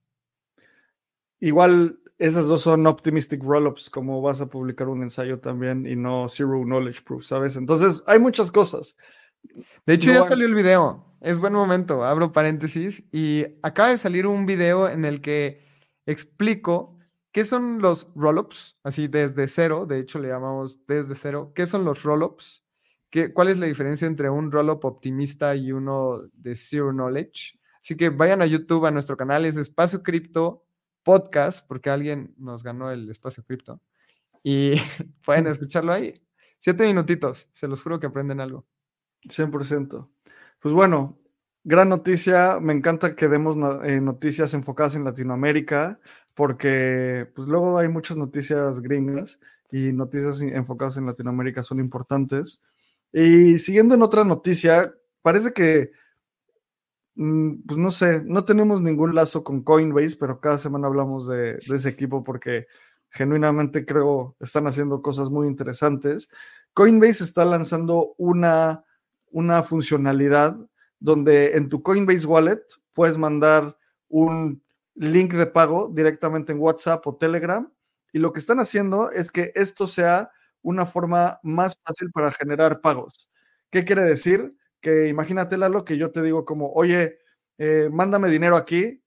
[1.41, 6.29] Igual esas dos son optimistic rollups, como vas a publicar un ensayo también y no
[6.29, 7.57] zero knowledge proof, ¿sabes?
[7.57, 8.97] Entonces hay muchas cosas.
[9.87, 11.05] De hecho, ya salió el video.
[11.21, 12.05] Es buen momento.
[12.05, 13.03] Abro paréntesis.
[13.11, 15.67] Y acaba de salir un video en el que
[16.07, 16.96] explico
[17.37, 18.79] ¿Qué son los rollups?
[18.83, 21.53] Así desde cero, de hecho le llamamos desde cero.
[21.55, 22.65] ¿Qué son los rollups?
[23.35, 27.61] ¿Cuál es la diferencia entre un rollup optimista y uno de zero knowledge?
[27.83, 30.65] Así que vayan a YouTube, a nuestro canal, es Espacio Cripto
[31.03, 33.83] Podcast, porque alguien nos ganó el Espacio Cripto.
[34.43, 34.77] Y
[35.23, 36.19] pueden escucharlo ahí.
[36.59, 38.67] Siete minutitos, se los juro que aprenden algo.
[39.25, 40.09] 100%.
[40.59, 41.19] Pues bueno,
[41.67, 42.61] gran noticia.
[42.61, 45.99] Me encanta que demos eh, noticias enfocadas en Latinoamérica
[46.35, 49.41] porque pues luego hay muchas noticias gringas
[49.73, 52.63] y noticias enfocadas en Latinoamérica son importantes.
[53.13, 55.91] Y siguiendo en otra noticia, parece que,
[57.17, 61.59] mm, pues no sé, no tenemos ningún lazo con Coinbase, pero cada semana hablamos de,
[61.59, 62.67] ese equipo porque
[63.11, 66.31] genuinamente creo están haciendo cosas muy interesantes.
[66.75, 68.85] Coinbase está lanzando una,
[69.33, 70.57] una funcionalidad
[70.99, 73.77] donde en tu Coinbase Wallet puedes mandar
[74.09, 74.63] un
[74.95, 77.71] link de pago directamente en WhatsApp o Telegram.
[78.13, 80.31] Y lo que están haciendo es que esto sea
[80.63, 83.31] una forma más fácil para generar pagos.
[83.71, 84.55] ¿Qué quiere decir?
[84.81, 87.19] Que imagínate, lo que yo te digo como, oye,
[87.59, 89.03] eh, mándame dinero aquí,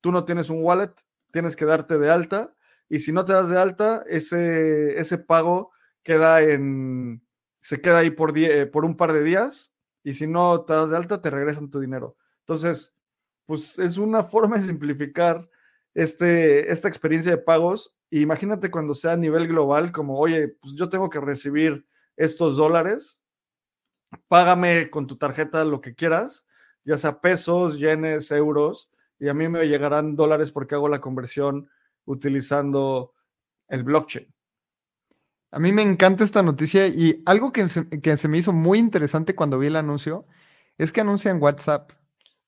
[0.00, 0.92] tú no tienes un wallet,
[1.32, 2.54] tienes que darte de alta,
[2.88, 7.22] y si no te das de alta, ese, ese pago queda en,
[7.60, 9.74] se queda ahí por, eh, por un par de días,
[10.06, 12.16] y si no te das de alta, te regresan tu dinero.
[12.38, 12.94] Entonces,
[13.44, 15.50] pues es una forma de simplificar
[15.94, 17.96] este, esta experiencia de pagos.
[18.10, 23.20] imagínate cuando sea a nivel global, como, oye, pues yo tengo que recibir estos dólares,
[24.28, 26.46] págame con tu tarjeta lo que quieras,
[26.84, 28.88] ya sea pesos, yenes, euros,
[29.18, 31.68] y a mí me llegarán dólares porque hago la conversión
[32.04, 33.12] utilizando
[33.66, 34.32] el blockchain.
[35.50, 38.78] A mí me encanta esta noticia y algo que se, que se me hizo muy
[38.78, 40.26] interesante cuando vi el anuncio
[40.78, 41.92] es que anuncian WhatsApp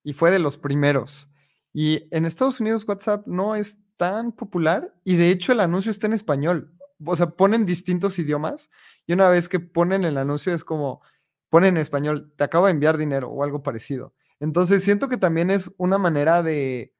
[0.03, 1.29] y fue de los primeros.
[1.73, 6.07] Y en Estados Unidos WhatsApp no es tan popular y de hecho el anuncio está
[6.07, 6.75] en español.
[7.05, 8.71] O sea, ponen distintos idiomas
[9.07, 11.01] y una vez que ponen el anuncio es como,
[11.49, 14.15] ponen en español, te acabo de enviar dinero o algo parecido.
[14.41, 16.93] Entonces siento que también es una manera de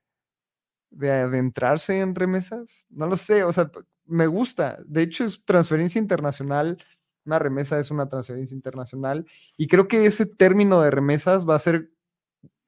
[0.91, 2.87] de adentrarse en remesas.
[2.91, 3.71] No lo sé, o sea,
[4.09, 4.79] me gusta.
[4.87, 6.79] De hecho, es transferencia internacional.
[7.25, 9.27] Una remesa es una transferencia internacional.
[9.57, 11.91] Y creo que ese término de remesas va a ser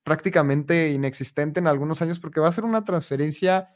[0.03, 3.69] prácticamente inexistente en algunos años porque va a ser una transferencia,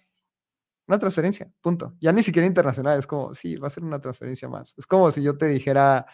[0.86, 1.94] una transferencia, punto.
[2.00, 4.74] Ya ni siquiera internacional, es como, sí, va a ser una transferencia más.
[4.76, 6.06] Es como si yo te dijera,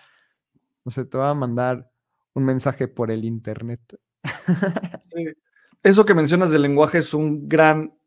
[0.84, 1.90] no sé, te voy a mandar
[2.34, 3.80] un mensaje por el internet.
[5.82, 7.98] Eso que mencionas del lenguaje es un gran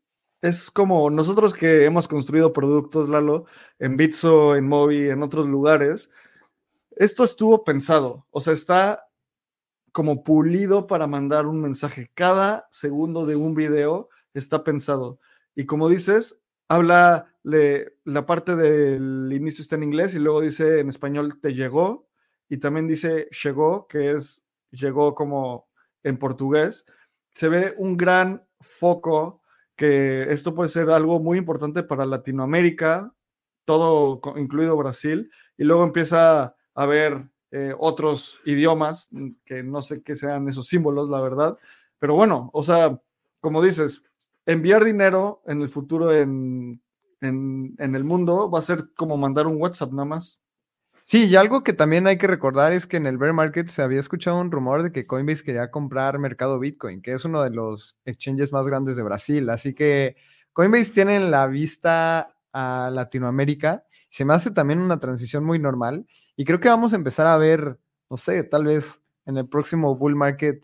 [0.43, 3.45] es como nosotros que hemos construido productos, Lalo,
[3.79, 6.11] en Bitso, en Mobi, en otros lugares,
[6.97, 9.07] esto estuvo pensado, o sea, está
[9.93, 12.11] como pulido para mandar un mensaje.
[12.13, 15.17] Cada segundo de un video está pensado.
[15.55, 20.89] Y como dices, habla, la parte del inicio está en inglés y luego dice en
[20.89, 22.09] español te llegó
[22.49, 25.69] y también dice llegó, que es llegó como
[26.03, 26.85] en portugués.
[27.33, 29.42] Se ve un gran foco
[29.83, 33.13] que esto puede ser algo muy importante para Latinoamérica,
[33.65, 40.01] todo incluido Brasil, y luego empieza a haber eh, otros idiomas, mm, que no sé
[40.01, 41.57] qué sean esos símbolos, la verdad,
[41.99, 42.97] pero bueno, o sea,
[43.41, 44.05] como dices,
[44.45, 46.81] enviar dinero en el futuro en,
[47.19, 50.39] en, en el mundo va a ser como mandar un WhatsApp nada más.
[51.05, 53.81] Sí, y algo que también hay que recordar es que en el bear market se
[53.81, 57.49] había escuchado un rumor de que Coinbase quería comprar Mercado Bitcoin, que es uno de
[57.49, 59.49] los exchanges más grandes de Brasil.
[59.49, 60.15] Así que
[60.53, 63.85] Coinbase tiene en la vista a Latinoamérica.
[64.09, 66.07] Se me hace también una transición muy normal.
[66.37, 67.77] Y creo que vamos a empezar a ver,
[68.09, 70.63] no sé, tal vez en el próximo bull market,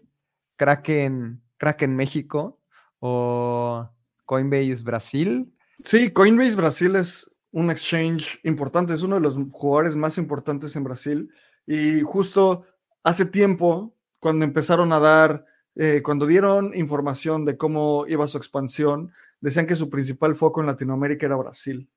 [0.55, 2.59] Kraken, Kraken México
[2.99, 3.89] o
[4.25, 5.53] Coinbase Brasil.
[5.83, 10.83] Sí, Coinbase Brasil es un exchange importante, es uno de los jugadores más importantes en
[10.83, 11.31] Brasil.
[11.65, 12.65] Y justo
[13.03, 19.11] hace tiempo, cuando empezaron a dar, eh, cuando dieron información de cómo iba su expansión,
[19.41, 21.89] decían que su principal foco en Latinoamérica era Brasil.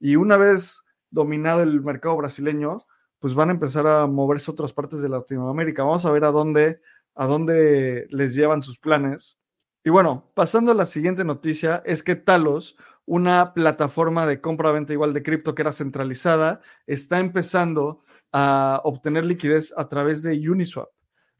[0.00, 2.78] Y una vez dominado el mercado brasileño,
[3.18, 5.82] pues van a empezar a moverse a otras partes de Latinoamérica.
[5.82, 6.80] Vamos a ver a dónde,
[7.14, 9.38] a dónde les llevan sus planes.
[9.84, 12.76] Y bueno, pasando a la siguiente noticia, es que Talos,
[13.08, 19.72] una plataforma de compra-venta igual de cripto que era centralizada, está empezando a obtener liquidez
[19.76, 20.90] a través de Uniswap.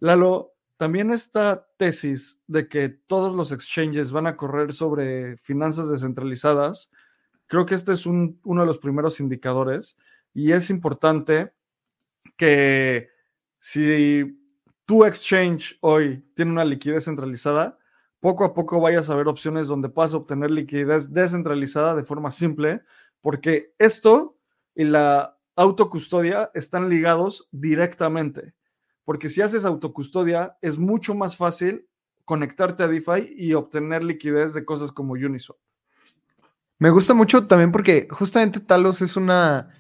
[0.01, 6.91] Lalo, también esta tesis de que todos los exchanges van a correr sobre finanzas descentralizadas,
[7.47, 9.99] creo que este es uno de los primeros indicadores
[10.33, 11.53] y es importante
[12.39, 13.11] que
[13.61, 14.41] si
[14.87, 17.78] tu exchange hoy tiene una liquidez centralizada,
[18.21, 22.83] poco a poco vayas a ver opciones donde puedas obtener liquidez descentralizada de forma simple,
[23.21, 24.37] porque esto
[24.75, 28.55] y la autocustodia están ligados directamente.
[29.05, 31.89] Porque si haces autocustodia, es mucho más fácil
[32.25, 35.57] conectarte a DeFi y obtener liquidez de cosas como Uniswap.
[36.79, 39.71] Me gusta mucho también porque justamente Talos es una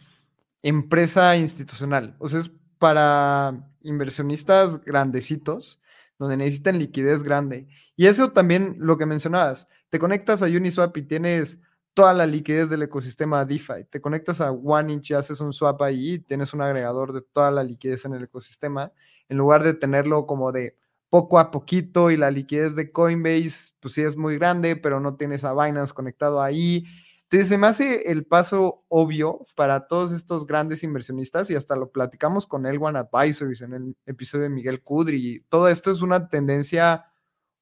[0.62, 5.79] empresa institucional, o sea, es para inversionistas grandecitos
[6.18, 7.68] donde necesitan liquidez grande.
[7.96, 11.61] Y eso también lo que mencionabas, te conectas a Uniswap y tienes
[11.94, 13.85] toda la liquidez del ecosistema DeFi.
[13.90, 17.50] Te conectas a OneInch y haces un swap ahí y tienes un agregador de toda
[17.50, 18.92] la liquidez en el ecosistema,
[19.28, 20.76] en lugar de tenerlo como de
[21.11, 25.16] poco a poquito y la liquidez de Coinbase, pues sí es muy grande, pero no
[25.16, 26.85] tienes a Binance conectado ahí
[27.30, 31.90] entonces, se me hace el paso obvio para todos estos grandes inversionistas y hasta lo
[31.90, 35.44] platicamos con el One Advisors en el episodio de Miguel Kudri.
[35.50, 37.04] Todo esto es una tendencia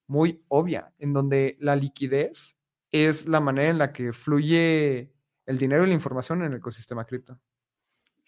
[0.06, 2.56] muy obvia, en donde la liquidez
[2.92, 5.12] es la manera en la que fluye
[5.46, 7.36] el dinero y la información en el ecosistema cripto.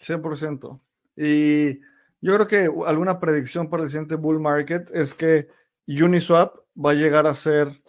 [0.00, 0.80] 100%.
[1.16, 1.78] Y
[2.20, 5.46] yo creo que alguna predicción para el siguiente bull market es que
[5.86, 7.80] Uniswap va a llegar a ser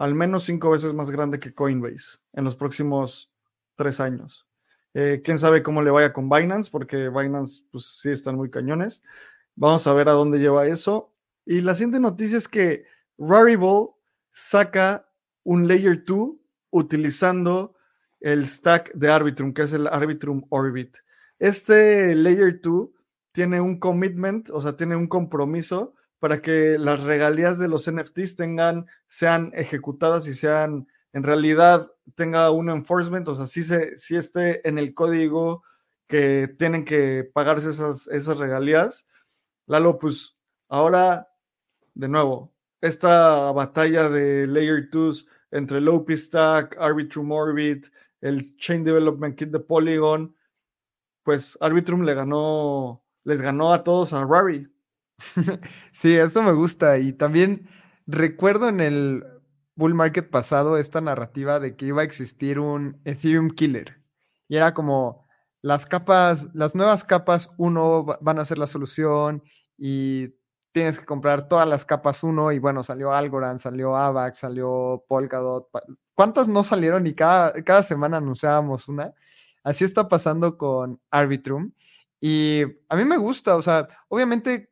[0.00, 3.30] al menos cinco veces más grande que Coinbase en los próximos
[3.76, 4.46] tres años.
[4.94, 9.02] Eh, quién sabe cómo le vaya con Binance, porque Binance, pues sí, están muy cañones.
[9.56, 11.12] Vamos a ver a dónde lleva eso.
[11.44, 12.86] Y la siguiente noticia es que
[13.18, 13.88] Rarible
[14.32, 15.06] saca
[15.44, 16.30] un Layer 2
[16.70, 17.74] utilizando
[18.20, 20.96] el stack de Arbitrum, que es el Arbitrum Orbit.
[21.38, 22.88] Este Layer 2
[23.32, 28.36] tiene un commitment, o sea, tiene un compromiso para que las regalías de los NFTs
[28.36, 34.16] tengan, sean ejecutadas y sean, en realidad, tenga un enforcement, o sea, sí, se, sí
[34.16, 35.64] esté en el código
[36.06, 39.06] que tienen que pagarse esas, esas regalías.
[39.66, 40.36] Lalo, pues
[40.68, 41.28] ahora,
[41.94, 47.86] de nuevo, esta batalla de Layer 2 entre Low Stack, Arbitrum Orbit,
[48.20, 50.34] el Chain Development Kit de Polygon,
[51.22, 54.68] pues Arbitrum le ganó, les ganó a todos a Rari.
[55.92, 56.98] Sí, eso me gusta.
[56.98, 57.68] Y también
[58.06, 59.24] recuerdo en el
[59.74, 64.00] bull market pasado esta narrativa de que iba a existir un Ethereum killer.
[64.48, 65.26] Y era como
[65.62, 69.42] las capas, las nuevas capas 1 van a ser la solución
[69.78, 70.28] y
[70.72, 75.68] tienes que comprar todas las capas 1 y bueno, salió Algorand, salió AVAX, salió Polkadot.
[76.14, 79.14] ¿Cuántas no salieron y cada, cada semana anunciábamos una?
[79.64, 81.72] Así está pasando con Arbitrum.
[82.20, 84.69] Y a mí me gusta, o sea, obviamente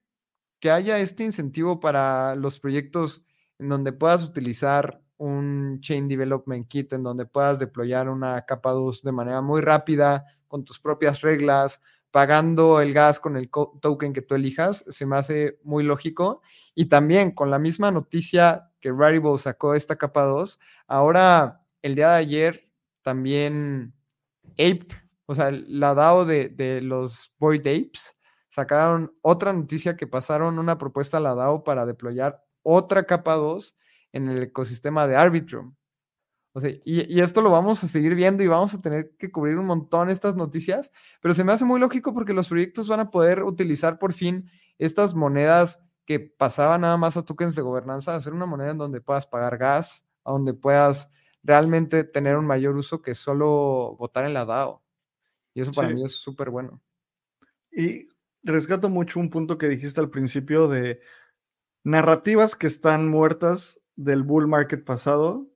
[0.61, 3.25] que haya este incentivo para los proyectos
[3.59, 9.03] en donde puedas utilizar un Chain Development Kit, en donde puedas deployar una capa 2
[9.03, 14.23] de manera muy rápida, con tus propias reglas, pagando el gas con el token que
[14.23, 16.41] tú elijas, se me hace muy lógico.
[16.75, 22.11] Y también con la misma noticia que Rarible sacó esta capa 2, ahora el día
[22.11, 23.93] de ayer también
[24.53, 24.89] Ape,
[25.27, 28.17] o sea, la DAO de, de los Void Apes,
[28.49, 33.77] sacaron otra noticia que pasaron una propuesta a la DAO para deployar otra capa 2
[34.13, 35.75] en el ecosistema de Arbitrum.
[36.53, 39.59] O sea, y, esto lo vamos a seguir viendo y vamos a tener que cubrir
[39.59, 43.11] un montón estas noticias, pero se me hace muy lógico porque los proyectos van a
[43.11, 48.33] poder utilizar por fin estas monedas que pasaban nada más a tokens de gobernanza, hacer
[48.33, 51.11] una moneda en donde puedas pagar gas, a donde puedas
[51.43, 54.83] realmente tener un mayor uso que solo votar en la DAO.
[55.55, 56.81] Y eso para mí es súper bueno.
[57.71, 58.09] Y
[58.43, 61.01] rescato mucho un punto que dijiste al principio de
[61.85, 65.49] narrativas que están muertas del bull market pasado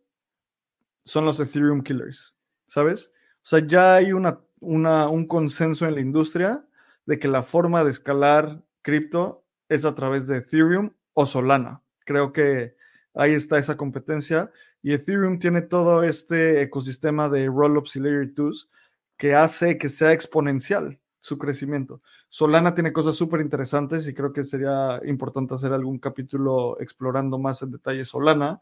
[1.04, 2.34] son los Ethereum killers,
[2.66, 3.12] ¿sabes?
[3.38, 6.64] O sea, ya hay una, un consenso en la industria
[7.06, 11.82] de que la forma de escalar cripto es a través de Ethereum o Solana.
[12.04, 12.76] Creo que
[13.14, 14.50] ahí está esa competencia.
[14.80, 18.70] Y Ethereum tiene todo este ecosistema de rollups y layer 2
[19.16, 22.02] que hace que sea exponencial su crecimiento.
[22.28, 27.62] Solana tiene cosas súper interesantes y creo que sería importante hacer algún capítulo explorando más
[27.62, 28.60] en detalle Solana.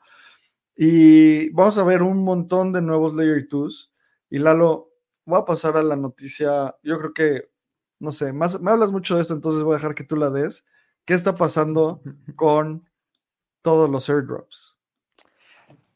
[0.77, 3.93] Y vamos a ver un montón de nuevos Layer 2.
[4.31, 4.91] Y Lalo,
[5.25, 6.77] voy a pasar a la noticia.
[6.83, 7.51] Yo creo que,
[7.99, 10.31] no sé, más, me hablas mucho de esto, entonces voy a dejar que tú la
[10.31, 10.67] des.
[11.07, 12.03] ¿Qué está pasando
[12.37, 12.87] con
[13.63, 14.77] todos los airdrops?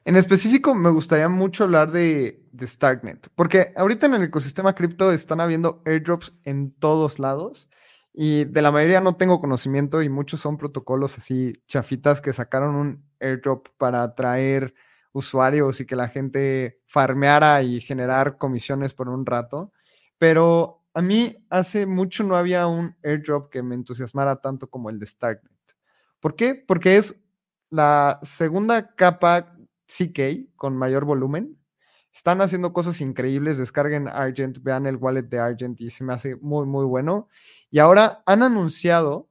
[0.07, 5.11] En específico, me gustaría mucho hablar de, de Starknet, porque ahorita en el ecosistema cripto
[5.13, 7.71] están habiendo airdrops en todos lados
[8.13, 12.75] y de la mayoría no tengo conocimiento y muchos son protocolos así chafitas que sacaron
[12.77, 14.75] un airdrop para atraer
[15.13, 19.73] usuarios y que la gente farmeara y generar comisiones por un rato.
[20.19, 24.99] Pero a mí hace mucho no había un airdrop que me entusiasmara tanto como el
[24.99, 25.53] de Starknet.
[26.21, 26.55] ¿Por qué?
[26.55, 27.21] Porque es
[27.71, 29.54] la segunda capa
[29.87, 31.59] CK con mayor volumen.
[32.13, 33.59] Están haciendo cosas increíbles.
[33.59, 37.29] Descarguen Argent, vean el wallet de Argent y se me hace muy, muy bueno.
[37.71, 39.29] Y ahora han anunciado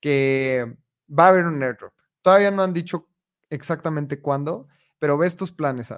[0.00, 0.76] que
[1.08, 1.92] va a haber un airdrop.
[2.22, 3.08] Todavía no han dicho
[3.50, 5.94] exactamente cuándo, pero ve estos planes.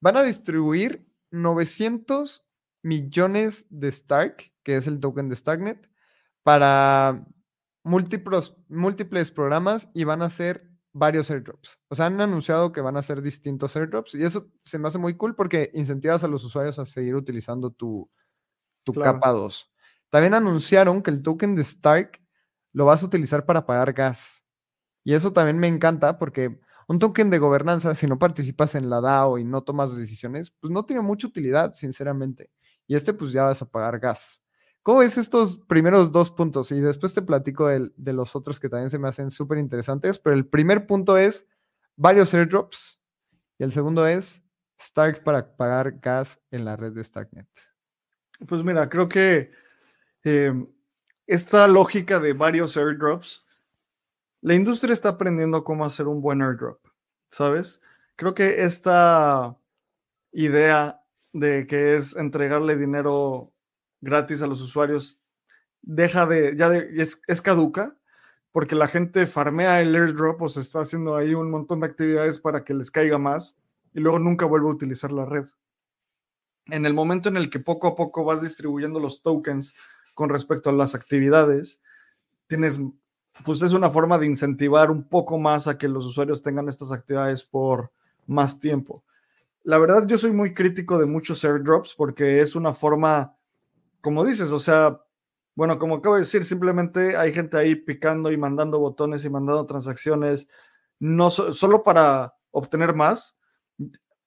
[0.00, 2.46] Van a distribuir 900
[2.82, 5.90] millones de Stark, que es el token de Starknet,
[6.42, 7.26] para
[7.82, 10.67] múltiples, múltiples programas y van a ser
[10.98, 11.78] varios airdrops.
[11.88, 14.98] O sea, han anunciado que van a ser distintos airdrops y eso se me hace
[14.98, 18.10] muy cool porque incentivas a los usuarios a seguir utilizando tu,
[18.84, 19.70] tu capa 2.
[20.10, 22.20] También anunciaron que el token de Stark
[22.72, 24.44] lo vas a utilizar para pagar gas.
[25.04, 29.00] Y eso también me encanta porque un token de gobernanza, si no participas en la
[29.00, 32.50] DAO y no tomas decisiones, pues no tiene mucha utilidad, sinceramente.
[32.86, 34.40] Y este, pues ya vas a pagar gas.
[34.88, 36.72] ¿Cómo ves estos primeros dos puntos?
[36.72, 40.18] Y después te platico de, de los otros que también se me hacen súper interesantes.
[40.18, 41.46] Pero el primer punto es
[41.94, 42.98] varios airdrops.
[43.58, 44.42] Y el segundo es
[44.78, 47.46] Stark para pagar gas en la red de Starknet.
[48.46, 49.50] Pues mira, creo que
[50.24, 50.54] eh,
[51.26, 53.44] esta lógica de varios airdrops
[54.40, 56.80] la industria está aprendiendo cómo hacer un buen airdrop,
[57.30, 57.82] ¿sabes?
[58.16, 59.54] Creo que esta
[60.32, 63.52] idea de que es entregarle dinero
[64.00, 65.20] gratis a los usuarios
[65.82, 67.96] deja de, ya es, es, caduca,
[68.52, 72.38] porque la gente farmea el airdrop o se está haciendo ahí un montón de actividades
[72.38, 73.56] para que les caiga más
[73.94, 75.46] y luego nunca vuelve a utilizar la red.
[76.66, 79.74] En el momento en el que poco a poco vas distribuyendo los tokens
[80.14, 81.80] con respecto a las actividades,
[82.46, 82.80] tienes
[83.44, 86.92] pues es una forma de incentivar un poco más a que los usuarios tengan estas
[86.92, 87.90] actividades por
[88.26, 89.04] más tiempo.
[89.62, 93.36] La verdad, yo soy muy crítico de muchos airdrops porque es una forma,
[94.08, 94.98] como dices, o sea,
[95.54, 99.66] bueno, como acabo de decir, simplemente hay gente ahí picando y mandando botones y mandando
[99.66, 100.48] transacciones,
[100.98, 103.36] no solo para obtener más.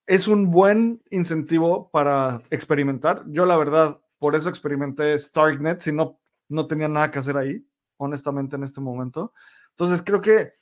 [0.05, 3.23] Es un buen incentivo para experimentar.
[3.25, 7.65] Yo, la verdad, por eso experimenté Starknet, si no, no tenía nada que hacer ahí
[7.97, 9.33] honestamente, en este momento.
[9.71, 10.53] Entonces, creo que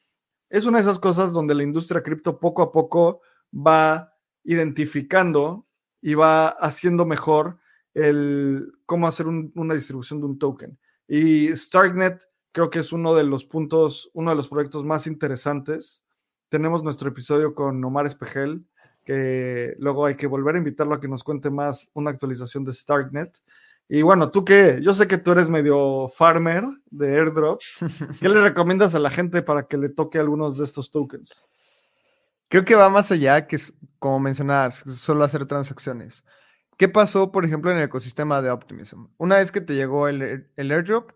[0.49, 3.19] es una de esas cosas donde la industria cripto poco a poco
[3.53, 4.13] va
[4.45, 5.67] identificando
[6.01, 7.59] y va haciendo mejor
[7.99, 10.77] el cómo hacer una distribución de un token.
[11.07, 12.21] Y Starknet
[12.51, 16.03] creo que es uno de los puntos, uno de los proyectos más interesantes.
[16.49, 18.65] Tenemos nuestro episodio con Omar Espejel,
[19.03, 22.73] que luego hay que volver a invitarlo a que nos cuente más una actualización de
[22.73, 23.37] Starknet.
[23.87, 27.59] Y bueno, tú qué, yo sé que tú eres medio farmer de airdrop.
[28.19, 31.45] ¿Qué le recomiendas a la gente para que le toque algunos de estos tokens?
[32.49, 33.57] Creo que va más allá que,
[33.97, 36.23] como mencionabas, solo hacer transacciones.
[36.79, 39.07] ¿Qué pasó, por ejemplo, en el ecosistema de Optimism?
[39.17, 41.11] Una vez que te llegó el, el airdrop,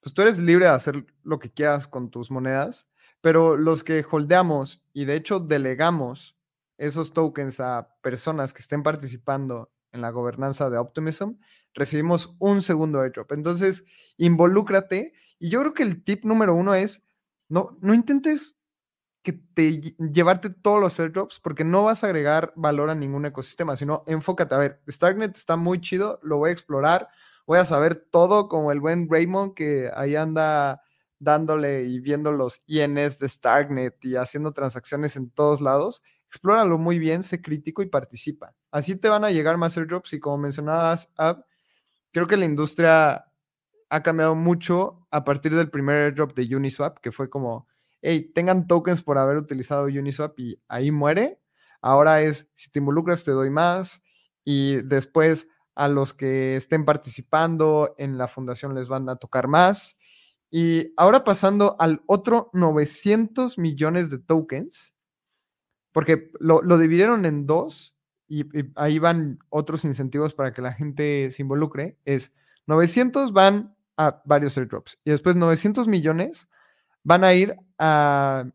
[0.00, 2.86] pues tú eres libre de hacer lo que quieras con tus monedas,
[3.20, 6.36] pero los que holdeamos y de hecho delegamos
[6.76, 11.32] esos tokens a personas que estén participando en la gobernanza de Optimism,
[11.74, 13.32] recibimos un segundo airdrop.
[13.32, 13.84] Entonces,
[14.18, 15.14] involúcrate.
[15.40, 17.02] Y yo creo que el tip número uno es,
[17.48, 18.56] no, no intentes
[19.22, 23.76] que te llevarte todos los airdrops porque no vas a agregar valor a ningún ecosistema,
[23.76, 24.54] sino enfócate.
[24.54, 27.08] A ver, Starknet está muy chido, lo voy a explorar,
[27.46, 30.82] voy a saber todo como el buen Raymond que ahí anda
[31.18, 36.02] dándole y viendo los INS de Starknet y haciendo transacciones en todos lados.
[36.28, 38.54] Explóralo muy bien, sé crítico y participa.
[38.70, 41.10] Así te van a llegar más airdrops y como mencionabas,
[42.12, 43.26] creo que la industria
[43.90, 47.66] ha cambiado mucho a partir del primer airdrop de Uniswap, que fue como
[48.02, 51.40] hey, tengan tokens por haber utilizado Uniswap y ahí muere.
[51.80, 54.02] Ahora es, si te involucras, te doy más.
[54.44, 59.96] Y después a los que estén participando en la fundación les van a tocar más.
[60.50, 64.94] Y ahora pasando al otro 900 millones de tokens,
[65.92, 67.94] porque lo, dividieron en dos
[68.26, 72.32] y, y, ahí van otros incentivos para que la gente se involucre, es
[72.66, 76.48] 900 van a varios airdrops y después 900 millones
[77.02, 78.50] van a ir a,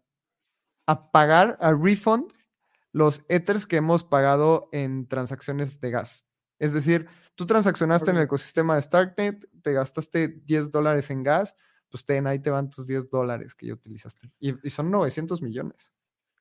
[1.12, 2.32] pagar, a refund
[2.92, 6.26] los ethers que hemos pagado en transacciones de gas.
[6.60, 11.56] Es decir, tú transaccionaste en el ecosistema de Starknet, te gastaste 10 dólares en gas,
[11.90, 14.32] pues ten, ahí te van tus 10 dólares que ya utilizaste.
[14.40, 15.92] Y, son 900 millones.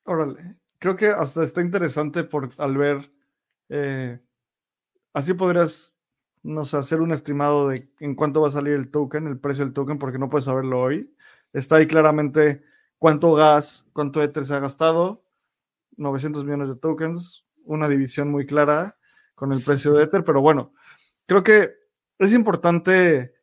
[0.04, 3.12] Órale, creo que hasta está interesante por, al ver,
[3.68, 4.20] eh,
[5.12, 5.94] así podrías,
[6.42, 9.64] no sé, hacer un estimado de en cuánto va a salir el token, el precio
[9.64, 11.14] del token, porque no puedes saberlo hoy.
[11.52, 12.62] Está ahí claramente
[13.02, 15.24] cuánto gas, cuánto Ether se ha gastado,
[15.96, 18.96] 900 millones de tokens, una división muy clara
[19.34, 20.72] con el precio de Ether, pero bueno,
[21.26, 21.74] creo que
[22.20, 23.34] es importante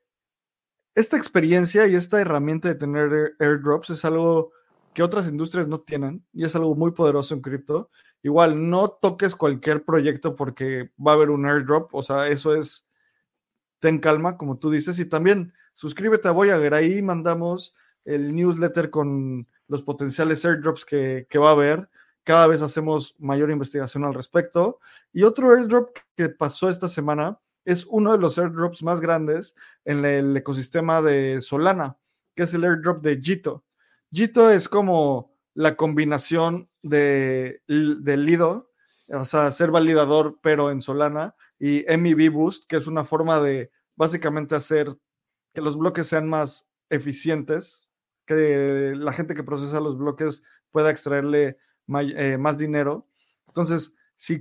[0.95, 4.53] esta experiencia y esta herramienta de tener airdrops es algo
[4.93, 7.89] que otras industrias no tienen y es algo muy poderoso en cripto.
[8.23, 12.87] Igual, no toques cualquier proyecto porque va a haber un airdrop, o sea, eso es,
[13.79, 17.75] ten calma, como tú dices, y también suscríbete a Voyager, ahí mandamos
[18.05, 21.89] el newsletter con los potenciales airdrops que, va a haber.
[22.23, 24.79] Cada vez hacemos mayor investigación al respecto.
[25.13, 30.05] Y otro airdrop que pasó esta semana es uno de los airdrops más grandes en
[30.05, 31.97] el ecosistema de Solana,
[32.35, 33.63] que es el airdrop de Jito.
[34.11, 38.71] Jito es como la combinación de, Lido,
[39.09, 43.71] o sea, ser validador, pero en Solana, y MEV Boost, que es una forma de
[43.95, 44.95] básicamente hacer
[45.53, 47.88] que los bloques sean más eficientes,
[48.29, 51.57] que la gente que procesa los bloques pueda extraerle
[51.87, 53.07] eh, más dinero.
[53.47, 54.39] Entonces, si,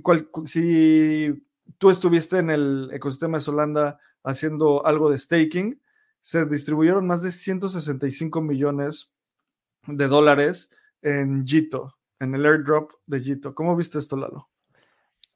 [1.79, 5.81] tú estuviste en el ecosistema de Solanda haciendo algo de staking,
[6.21, 9.11] se distribuyeron más de 165 millones
[9.87, 10.69] de dólares
[11.01, 13.55] en Jito, en el airdrop de Jito.
[13.55, 14.49] ¿Cómo viste esto, Lalo?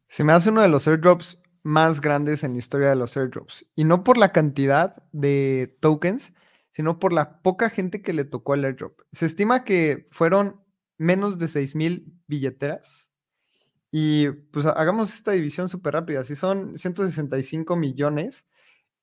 [0.09, 3.65] Se me hace uno de los airdrops más grandes en la historia de los airdrops.
[3.73, 6.33] Y no por la cantidad de tokens,
[6.73, 8.99] sino por la poca gente que le tocó el airdrop.
[9.11, 10.61] Se estima que fueron
[10.97, 13.09] menos de 6.000 billeteras.
[13.91, 16.25] Y pues hagamos esta división súper rápida.
[16.25, 18.47] Si son 165 millones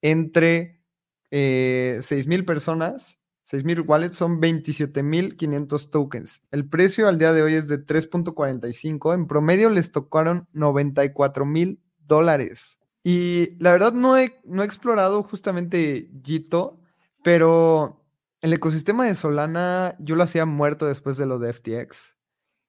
[0.02, 0.82] entre
[1.30, 6.42] eh, 6.000 personas, 6.000 wallets son 27.500 tokens.
[6.50, 9.14] El precio al día de hoy es de 3.45.
[9.14, 12.80] En promedio les tocaron 94.000 dólares.
[13.04, 16.79] Y la verdad no he, no he explorado justamente Gito
[17.22, 18.04] pero
[18.40, 22.16] el ecosistema de Solana yo lo hacía muerto después de lo de FTX.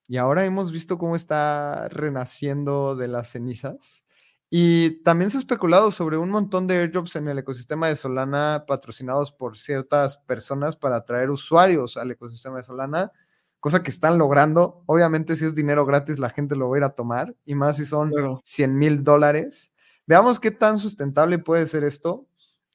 [0.08, 4.04] Y ahora hemos visto cómo está renaciendo de las cenizas.
[4.50, 8.66] Y también se ha especulado sobre un montón de airdrops en el ecosistema de Solana
[8.68, 13.14] patrocinados por ciertas personas para atraer usuarios al ecosistema de Solana,
[13.62, 14.84] cosa que están logrando.
[14.88, 17.78] Obviamente si es dinero gratis la gente lo va a ir a tomar, y más
[17.78, 18.12] si son
[18.44, 19.72] 100 mil dólares.
[20.06, 22.28] Veamos qué tan sustentable puede ser esto.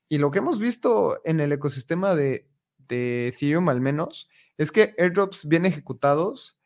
[0.08, 2.48] Y lo que hemos visto en el ecosistema de,
[2.88, 6.56] Ethereum al menos es que airdrops bien ejecutados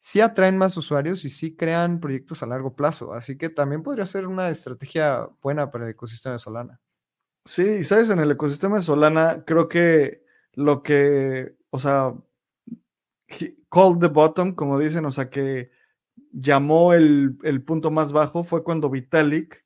[0.00, 3.12] sí atraen más usuarios y sí crean proyectos a largo plazo.
[3.12, 6.80] Así que también podría ser una estrategia buena para el ecosistema de Solana.
[7.44, 10.24] Sí, y sabes, en el ecosistema de Solana, creo que
[10.54, 12.14] lo que, o sea,
[13.70, 15.70] called the bottom, como dicen, o sea, que
[16.32, 19.60] llamó el, punto más bajo fue cuando Vitalik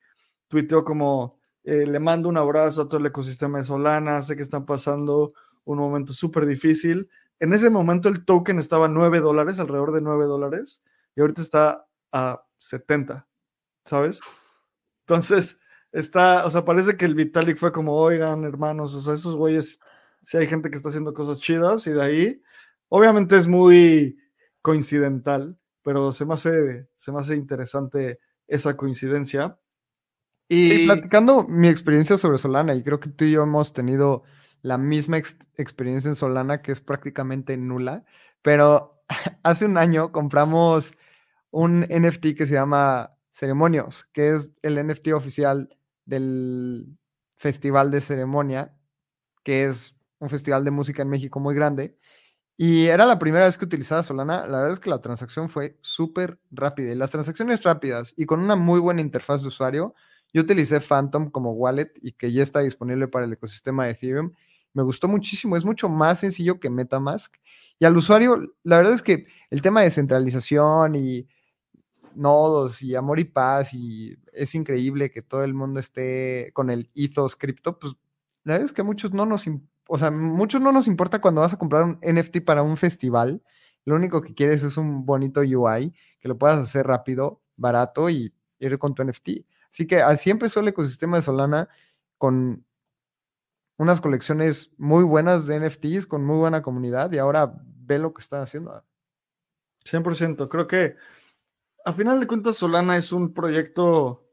[0.49, 4.43] tuiteó como, eh, le mando un abrazo a todo el ecosistema de Solana, sé que
[4.43, 5.33] están pasando
[5.65, 7.09] un momento súper difícil.
[7.41, 10.83] En ese momento el token estaba a 9 dólares, alrededor de 9 dólares,
[11.17, 13.27] y ahorita está a 70,
[13.85, 14.21] ¿sabes?
[15.07, 15.61] Entonces,
[15.93, 19.81] está, o sea, parece que el Vitalik fue como, oigan, hermanos, o sea, esos güeyes,
[20.23, 22.43] si hay gente que está haciendo cosas chidas, y de ahí,
[22.89, 24.19] obviamente es muy
[24.63, 29.59] coincidental, pero se me hace, se me hace interesante esa coincidencia.
[30.49, 34.25] Y sí, platicando mi experiencia sobre Solana, y creo que tú y yo hemos tenido
[34.63, 38.05] la misma experiencia en Solana, que es prácticamente nula,
[38.43, 38.91] pero
[39.43, 40.95] hace un año compramos
[41.51, 46.99] un NFT que se llama Ceremonios, que es el NFT oficial del
[47.37, 48.75] Festival de Ceremonia,
[49.43, 51.99] que es un festival de música en México muy grande.
[52.57, 54.47] Y era la primera vez que utilizaba Solana.
[54.47, 56.93] La verdad es que la transacción fue súper rápida.
[56.93, 59.95] Y las transacciones rápidas y con una muy buena interfaz de usuario,
[60.35, 64.33] yo utilicé Phantom como wallet y que ya está disponible para el ecosistema de Ethereum
[64.75, 67.35] me gustó muchísimo, es mucho más sencillo que MetaMask.
[67.79, 71.27] Y al usuario, la verdad es que el tema de centralización y
[72.15, 76.91] nodos y amor y paz y es increíble que todo el mundo esté con el
[76.95, 77.95] ethos cripto, pues
[78.45, 79.47] la verdad es que muchos no nos,
[79.89, 83.43] o sea, muchos no nos importa cuando vas a comprar un NFT para un festival.
[83.85, 88.35] Lo único que quieres es un bonito UI que lo puedas hacer rápido, barato y
[88.59, 89.45] ir con tu NFT.
[89.75, 91.69] Así que así empezó el ecosistema de Solana
[92.17, 92.65] con
[93.77, 98.23] unas colecciones muy buenas de NFTs con muy buena comunidad y ahora ve lo que
[98.23, 98.85] están haciendo.
[99.85, 100.49] 100%.
[100.49, 100.95] Creo que
[101.85, 104.25] a final de cuentas Solana es un proyecto,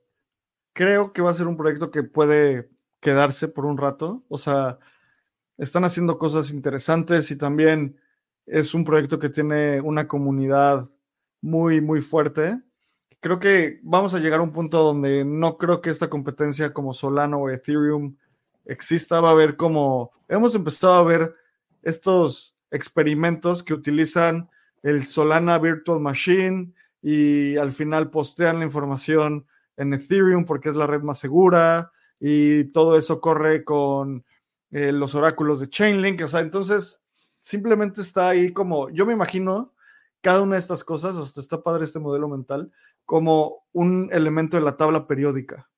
[0.73, 2.69] creo que va a ser un proyecto que puede
[2.99, 4.23] quedarse por un rato.
[4.29, 4.77] O sea,
[5.57, 7.99] están haciendo cosas interesantes y también
[8.45, 10.87] es un proyecto que tiene una comunidad
[11.41, 12.61] muy, muy fuerte.
[13.21, 16.93] Creo que vamos a llegar a un punto donde no creo que esta competencia como
[16.93, 18.15] Solana o Ethereum
[18.65, 21.35] exista, va a haber como, hemos empezado a ver
[21.83, 24.49] estos experimentos que utilizan
[24.81, 29.45] el Solana Virtual Machine y al final postean la información
[29.77, 34.23] en Ethereum porque es la red más segura y todo eso corre con
[34.71, 37.01] eh, los oráculos de Chainlink, o sea, entonces
[37.39, 39.73] simplemente está ahí como, yo me imagino
[40.21, 42.71] cada una de estas cosas, hasta está padre este modelo mental,
[43.11, 45.69] como un elemento de la tabla periódica,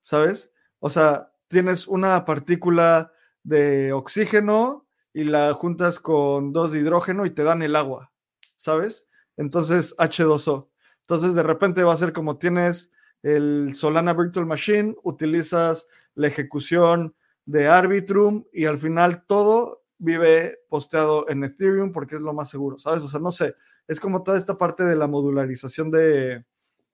[0.00, 0.54] ¿sabes?
[0.78, 3.12] O sea, tienes una partícula
[3.42, 8.10] de oxígeno y la juntas con dos de hidrógeno y te dan el agua,
[8.56, 9.06] ¿sabes?
[9.36, 10.70] Entonces H2O.
[11.02, 12.90] Entonces de repente va a ser como tienes
[13.22, 17.14] el Solana Virtual Machine, utilizas la ejecución
[17.44, 22.78] de Arbitrum y al final todo vive posteado en Ethereum porque es lo más seguro,
[22.78, 23.02] ¿sabes?
[23.02, 23.56] O sea, no sé,
[23.86, 26.46] es como toda esta parte de la modularización de,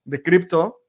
[0.08, 0.80] de cripto,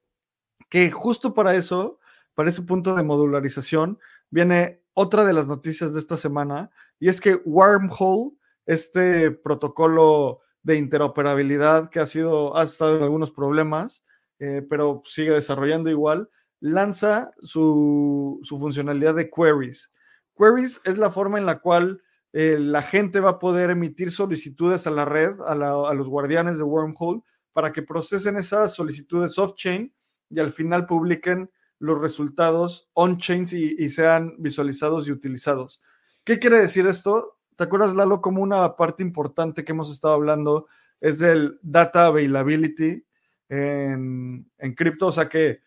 [0.69, 1.99] que justo para eso
[2.39, 3.99] para ese punto de modularización,
[4.29, 8.31] viene otra de las noticias de esta semana, y es que Wormhole,
[8.65, 14.05] este protocolo de interoperabilidad que ha sido, ha estado en algunos problemas,
[14.39, 16.29] eh, pero sigue desarrollando igual,
[16.61, 19.91] lanza su, funcionalidad de queries.
[20.37, 22.01] Queries es la forma en la cual
[22.31, 25.55] eh, la gente va a poder emitir solicitudes a la red, a,
[25.93, 27.19] los guardianes de Wormhole,
[27.59, 29.93] para que procesen esas solicitudes off-chain
[30.29, 35.81] y al final publiquen los resultados on-chain y, sean visualizados y utilizados.
[36.23, 37.37] ¿Qué quiere decir esto?
[37.57, 40.67] ¿Te acuerdas, Lalo, como una parte importante que hemos estado hablando
[41.01, 43.05] es del data availability
[43.49, 45.07] en, en cripto?
[45.07, 45.59] O sea que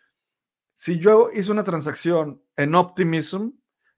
[0.75, 3.51] si yo hice una transacción en Optimism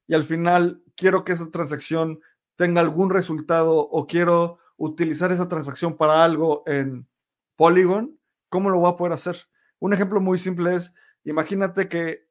[0.09, 2.19] y al final quiero que esa transacción
[2.57, 7.07] tenga algún resultado o quiero utilizar esa transacción para algo en
[7.57, 9.37] Polygon, ¿cómo lo voy a poder hacer?
[9.79, 10.95] Un ejemplo muy simple es,
[11.25, 12.29] Imagínate que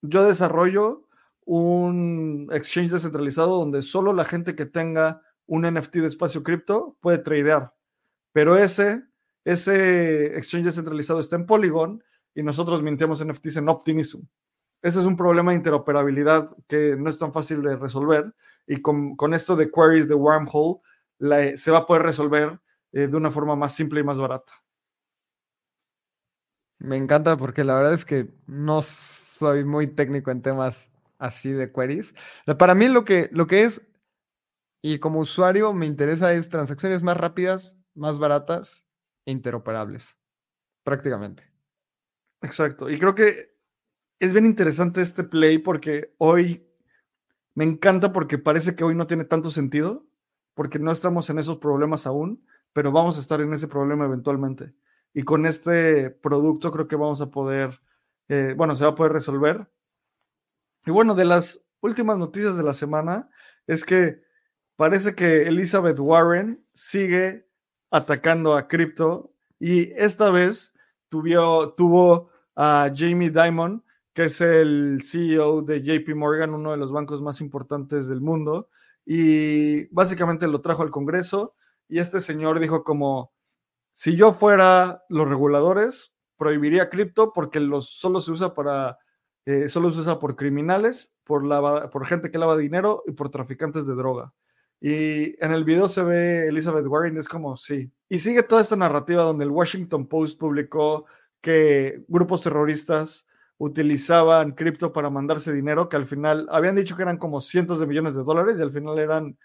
[0.00, 1.08] yo desarrollo
[1.44, 7.18] un exchange descentralizado donde solo la gente que tenga un NFT de espacio cripto puede
[7.18, 7.74] tradear.
[8.32, 9.02] Pero ese,
[9.44, 12.02] ese exchange descentralizado está en Polygon
[12.34, 14.20] y nosotros mintemos NFTs en Optimism.
[14.80, 18.32] Ese es un problema de interoperabilidad que no es tan fácil de resolver
[18.66, 20.80] y con, esto de queries de Wormhole
[21.56, 22.60] se va a poder resolver
[22.92, 24.52] eh, de una forma más simple y más barata.
[26.78, 31.70] Me encanta porque la verdad es que no soy muy técnico en temas así de
[31.70, 32.14] queries.
[32.58, 33.86] Para mí lo que, lo que es,
[34.82, 38.86] y como usuario me interesa es transacciones más rápidas, más baratas
[39.26, 40.18] e interoperables,
[40.82, 41.52] prácticamente.
[42.40, 42.88] Exacto.
[42.88, 43.54] Y creo que
[44.18, 46.66] es bien interesante este play porque hoy
[47.54, 50.06] me encanta porque parece que hoy no tiene tanto sentido,
[50.54, 54.74] porque no estamos en esos problemas aún, pero vamos a estar en ese problema eventualmente.
[55.12, 57.80] Y con este producto creo que vamos a poder,
[58.28, 59.68] eh, bueno, se va a poder resolver.
[60.86, 63.28] Y bueno, de las últimas noticias de la semana
[63.66, 64.22] es que
[64.76, 67.46] parece que Elizabeth Warren sigue
[67.90, 70.74] atacando a cripto y esta vez
[71.08, 76.92] tuvo, tuvo a Jamie Dimon, que es el CEO de JP Morgan, uno de los
[76.92, 78.68] bancos más importantes del mundo,
[79.04, 81.54] y básicamente lo trajo al Congreso
[81.90, 83.32] y este señor dijo como,
[83.94, 88.98] si yo fuera los reguladores, prohibiría cripto porque los, solo se usa para,
[89.44, 93.86] eh, solo se usa por criminales, por, por gente que lava dinero y por traficantes
[93.86, 94.32] de droga.
[94.80, 97.92] Y en el video se ve Elizabeth Warren, es como, sí.
[98.08, 101.04] Y sigue toda esta narrativa donde el Washington Post publicó
[101.42, 103.26] que grupos terroristas
[103.58, 107.86] utilizaban cripto para mandarse dinero, que al final habían dicho que eran como cientos de
[107.86, 109.36] millones de dólares y al final eran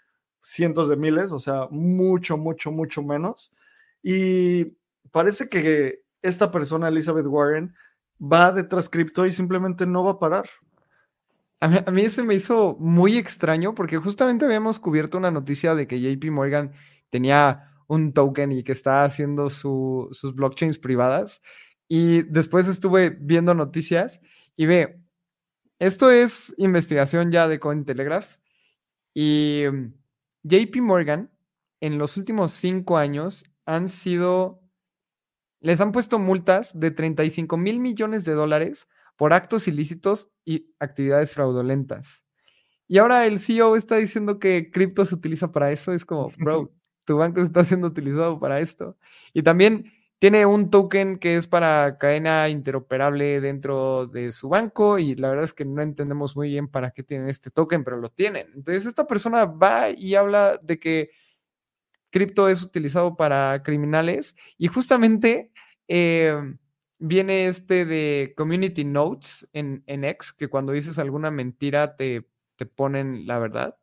[0.46, 3.52] cientos de miles, o sea, mucho, mucho, mucho menos.
[4.00, 4.76] Y
[5.10, 7.74] parece que esta persona, Elizabeth Warren,
[8.20, 10.48] va detrás cripto y simplemente no va a parar.
[11.58, 15.74] A mí, a mí, se me hizo muy extraño porque justamente habíamos cubierto una noticia
[15.74, 16.72] de que JP Morgan
[17.10, 21.42] tenía un token y que está haciendo sus blockchains privadas.
[21.88, 24.20] Y después estuve viendo noticias
[24.56, 25.00] y ve,
[25.80, 28.36] esto es investigación ya de Cointelegraph
[29.14, 29.64] y
[30.48, 31.30] JP Morgan
[31.80, 34.62] en los últimos cinco años han sido,
[35.60, 41.32] les han puesto multas de 35 mil millones de dólares por actos ilícitos y actividades
[41.32, 42.24] fraudulentas.
[42.88, 45.92] Y ahora el CEO está diciendo que cripto se utiliza para eso.
[45.92, 46.72] Es como, bro,
[47.04, 48.96] tu banco está siendo utilizado para esto.
[49.32, 55.14] Y también tiene un token que es para cadena interoperable dentro de su banco y
[55.14, 58.10] la verdad es que no entendemos muy bien para qué tienen este token, pero lo
[58.10, 58.48] tienen.
[58.54, 61.10] Entonces esta persona va y habla de que
[62.10, 65.52] cripto es utilizado para criminales y justamente
[65.86, 66.34] eh,
[66.98, 72.64] viene este de Community Notes en, en, X, que cuando dices alguna mentira te, te
[72.64, 73.76] ponen la verdad.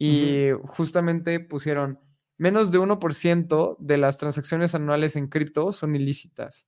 [0.00, 1.98] Y justamente pusieron
[2.38, 6.66] menos de 1% de las transacciones anuales en cripto son ilícitas.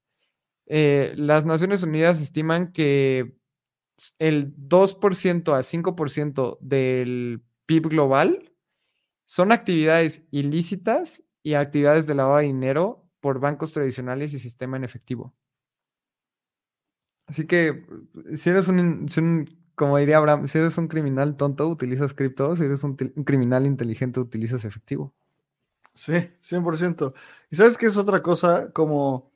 [0.67, 3.35] Eh, las Naciones Unidas estiman que
[4.19, 8.53] el 2% a 5% del PIB global
[9.27, 14.85] son actividades ilícitas y actividades de lavado de dinero por bancos tradicionales y sistema en
[14.85, 15.35] efectivo.
[17.27, 17.85] Así que
[18.35, 19.07] si eres un,
[19.77, 24.19] como diría Abraham, si eres un criminal tonto, utilizas cripto, si eres un criminal inteligente,
[24.19, 25.15] utilizas efectivo.
[26.01, 27.13] Sí, 100%.
[27.51, 28.73] ¿Y sabes qué es otra cosa?
[28.73, 29.31] Como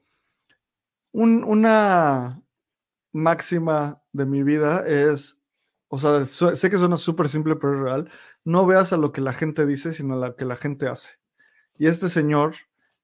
[1.13, 2.43] una
[3.13, 5.39] máxima de mi vida es,
[5.89, 8.11] o sea, sé que suena súper simple, pero es real,
[8.45, 11.19] no veas a lo que la gente dice, sino a lo que la gente hace.
[11.77, 12.55] Y este señor,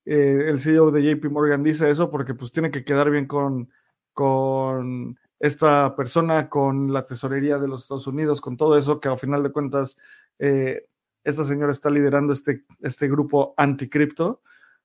[0.06, 3.70] eh, el CEO de JP Morgan, dice eso porque pues tiene que quedar bien con,
[4.14, 9.18] con esta persona, con la tesorería de los Estados Unidos, con todo eso, que al
[9.18, 9.98] final de cuentas
[10.38, 10.86] eh,
[11.24, 14.42] esta señora está liderando este, este grupo anticripto,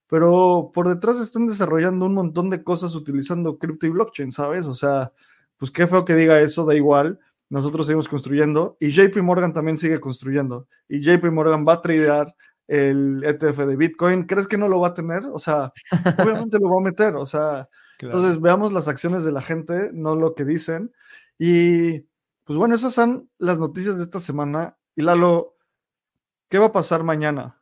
[0.07, 4.67] pero por detrás están desarrollando un montón de cosas utilizando cripto y blockchain, ¿sabes?
[4.67, 5.11] O sea,
[5.57, 7.19] pues qué feo que diga eso, da igual.
[7.49, 10.67] Nosotros seguimos construyendo y JP Morgan también sigue construyendo.
[10.87, 12.35] Y JP Morgan va a tradear
[12.67, 14.23] el ETF de Bitcoin.
[14.23, 15.25] ¿Crees que no lo va a tener?
[15.25, 15.71] O sea,
[16.19, 17.15] obviamente lo va a meter.
[17.15, 17.67] O sea,
[17.99, 20.91] entonces veamos las acciones de la gente, no lo que dicen.
[21.37, 22.01] Y
[22.43, 24.77] pues bueno, esas son las noticias de esta semana.
[24.95, 25.54] Y Lalo,
[26.49, 27.61] ¿Qué va a pasar mañana?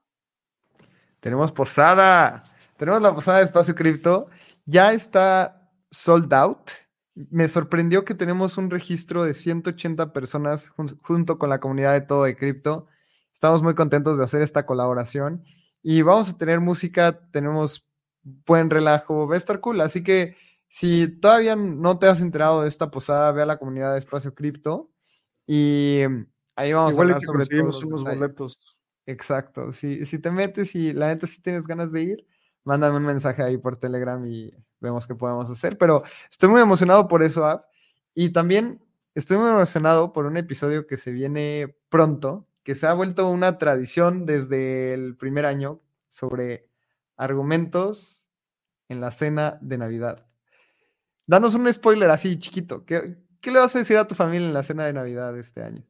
[1.19, 2.43] Tenemos posada.
[2.77, 4.27] Tenemos la posada de Espacio Cripto.
[4.65, 6.71] Ya está sold out.
[7.15, 10.69] Me sorprendió que tenemos un registro de 180 personas
[11.01, 12.87] junto con la comunidad de todo de cripto.
[13.31, 15.43] Estamos muy contentos de hacer esta colaboración
[15.83, 17.85] y vamos a tener música, tenemos
[18.23, 19.81] buen relajo, va a estar cool.
[19.81, 20.35] Así que
[20.69, 24.33] si todavía no te has enterado de esta posada, ve a la comunidad de Espacio
[24.33, 24.89] Cripto
[25.45, 25.99] y
[26.55, 28.77] Ahí vamos a hablar sobre todos unos boletos.
[29.05, 29.71] Exacto.
[29.73, 32.27] Si, si te metes y la neta si tienes ganas de ir,
[32.63, 35.77] mándame un mensaje ahí por Telegram y vemos qué podemos hacer.
[35.77, 37.65] Pero estoy muy emocionado por eso, App.
[38.13, 38.81] Y también
[39.15, 43.57] estoy muy emocionado por un episodio que se viene pronto, que se ha vuelto una
[43.57, 46.69] tradición desde el primer año sobre
[47.17, 48.25] argumentos
[48.89, 50.25] en la cena de Navidad.
[51.25, 52.85] Danos un spoiler así chiquito.
[52.85, 55.63] ¿Qué, ¿Qué le vas a decir a tu familia en la cena de Navidad este
[55.63, 55.83] año?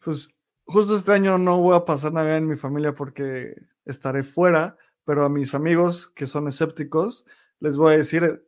[0.00, 0.34] Pues
[0.64, 5.24] justo este año no voy a pasar Navidad en mi familia porque estaré fuera, pero
[5.24, 7.24] a mis amigos que son escépticos,
[7.60, 8.46] les voy a decir,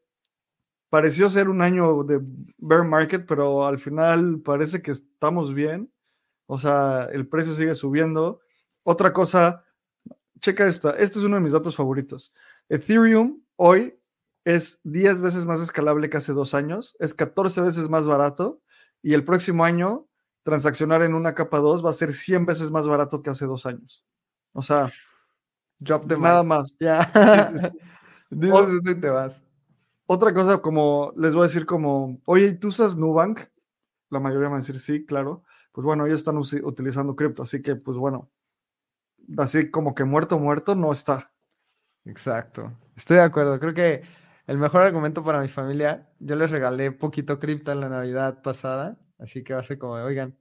[0.91, 2.21] pareció ser un año de
[2.59, 5.91] bear market, pero al final parece que estamos bien.
[6.47, 8.41] O sea, el precio sigue subiendo.
[8.83, 9.65] Otra cosa,
[10.41, 12.35] checa esta, este es uno de mis datos favoritos.
[12.69, 13.99] Ethereum hoy
[14.45, 18.61] es 10 veces más escalable que hace dos años, es 14 veces más barato
[19.03, 20.07] y el próximo año
[20.43, 23.66] transaccionar en una capa 2 va a ser 100 veces más barato que hace dos
[23.66, 24.05] años.
[24.53, 24.91] O sea,
[25.80, 26.76] Drop the nada más.
[26.78, 27.11] Ya.
[28.30, 29.43] Dices te vas.
[30.07, 33.41] Otra cosa como, les voy a decir como, oye, ¿y ¿tú usas Nubank?
[34.11, 35.45] La mayoría van a decir sí, claro.
[35.72, 38.28] Pues bueno, ellos están utilizando cripto, así que pues bueno,
[39.38, 41.32] así como que muerto, muerto no está.
[42.05, 42.72] Exacto.
[42.97, 43.59] Estoy de acuerdo.
[43.61, 44.03] Creo que
[44.47, 48.99] el mejor argumento para mi familia, yo les regalé poquito cripto en la Navidad pasada,
[49.21, 50.37] así que va a ser como, oigan,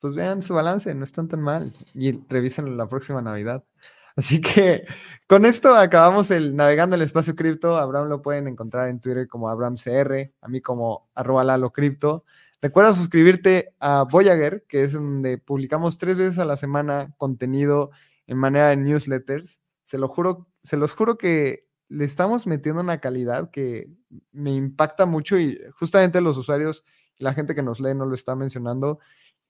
[0.00, 3.64] pues vean su balance, no están tan mal y revisen la próxima Navidad.
[4.16, 4.84] Así que
[5.26, 7.76] con esto acabamos el Navegando el Espacio Cripto.
[7.76, 12.24] Abraham lo pueden encontrar en Twitter como AbrahamCR, a mí como arroba Lalo Cripto.
[12.60, 17.90] Recuerda suscribirte a Voyager, que es donde publicamos tres veces a la semana contenido
[18.26, 19.58] en manera de newsletters.
[19.84, 23.90] Se lo juro, se los juro que le estamos metiendo una calidad que
[24.32, 26.84] me impacta mucho y justamente los usuarios
[27.18, 28.98] la gente que nos lee no lo está mencionando.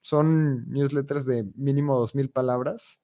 [0.01, 3.01] Son newsletters de mínimo dos mil palabras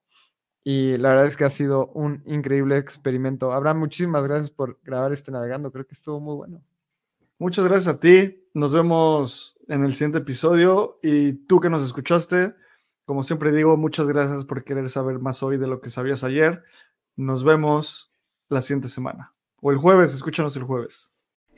[0.62, 3.52] y la verdad es que ha sido un increíble experimento.
[3.52, 5.72] Abraham, muchísimas gracias por grabar este navegando.
[5.72, 6.62] Creo que estuvo muy bueno.
[7.38, 8.44] Muchas gracias a ti.
[8.52, 10.98] Nos vemos en el siguiente episodio.
[11.02, 12.54] Y tú que nos escuchaste,
[13.06, 16.62] como siempre digo, muchas gracias por querer saber más hoy de lo que sabías ayer.
[17.16, 18.12] Nos vemos
[18.50, 19.32] la siguiente semana.
[19.62, 21.11] O el jueves, escúchanos el jueves.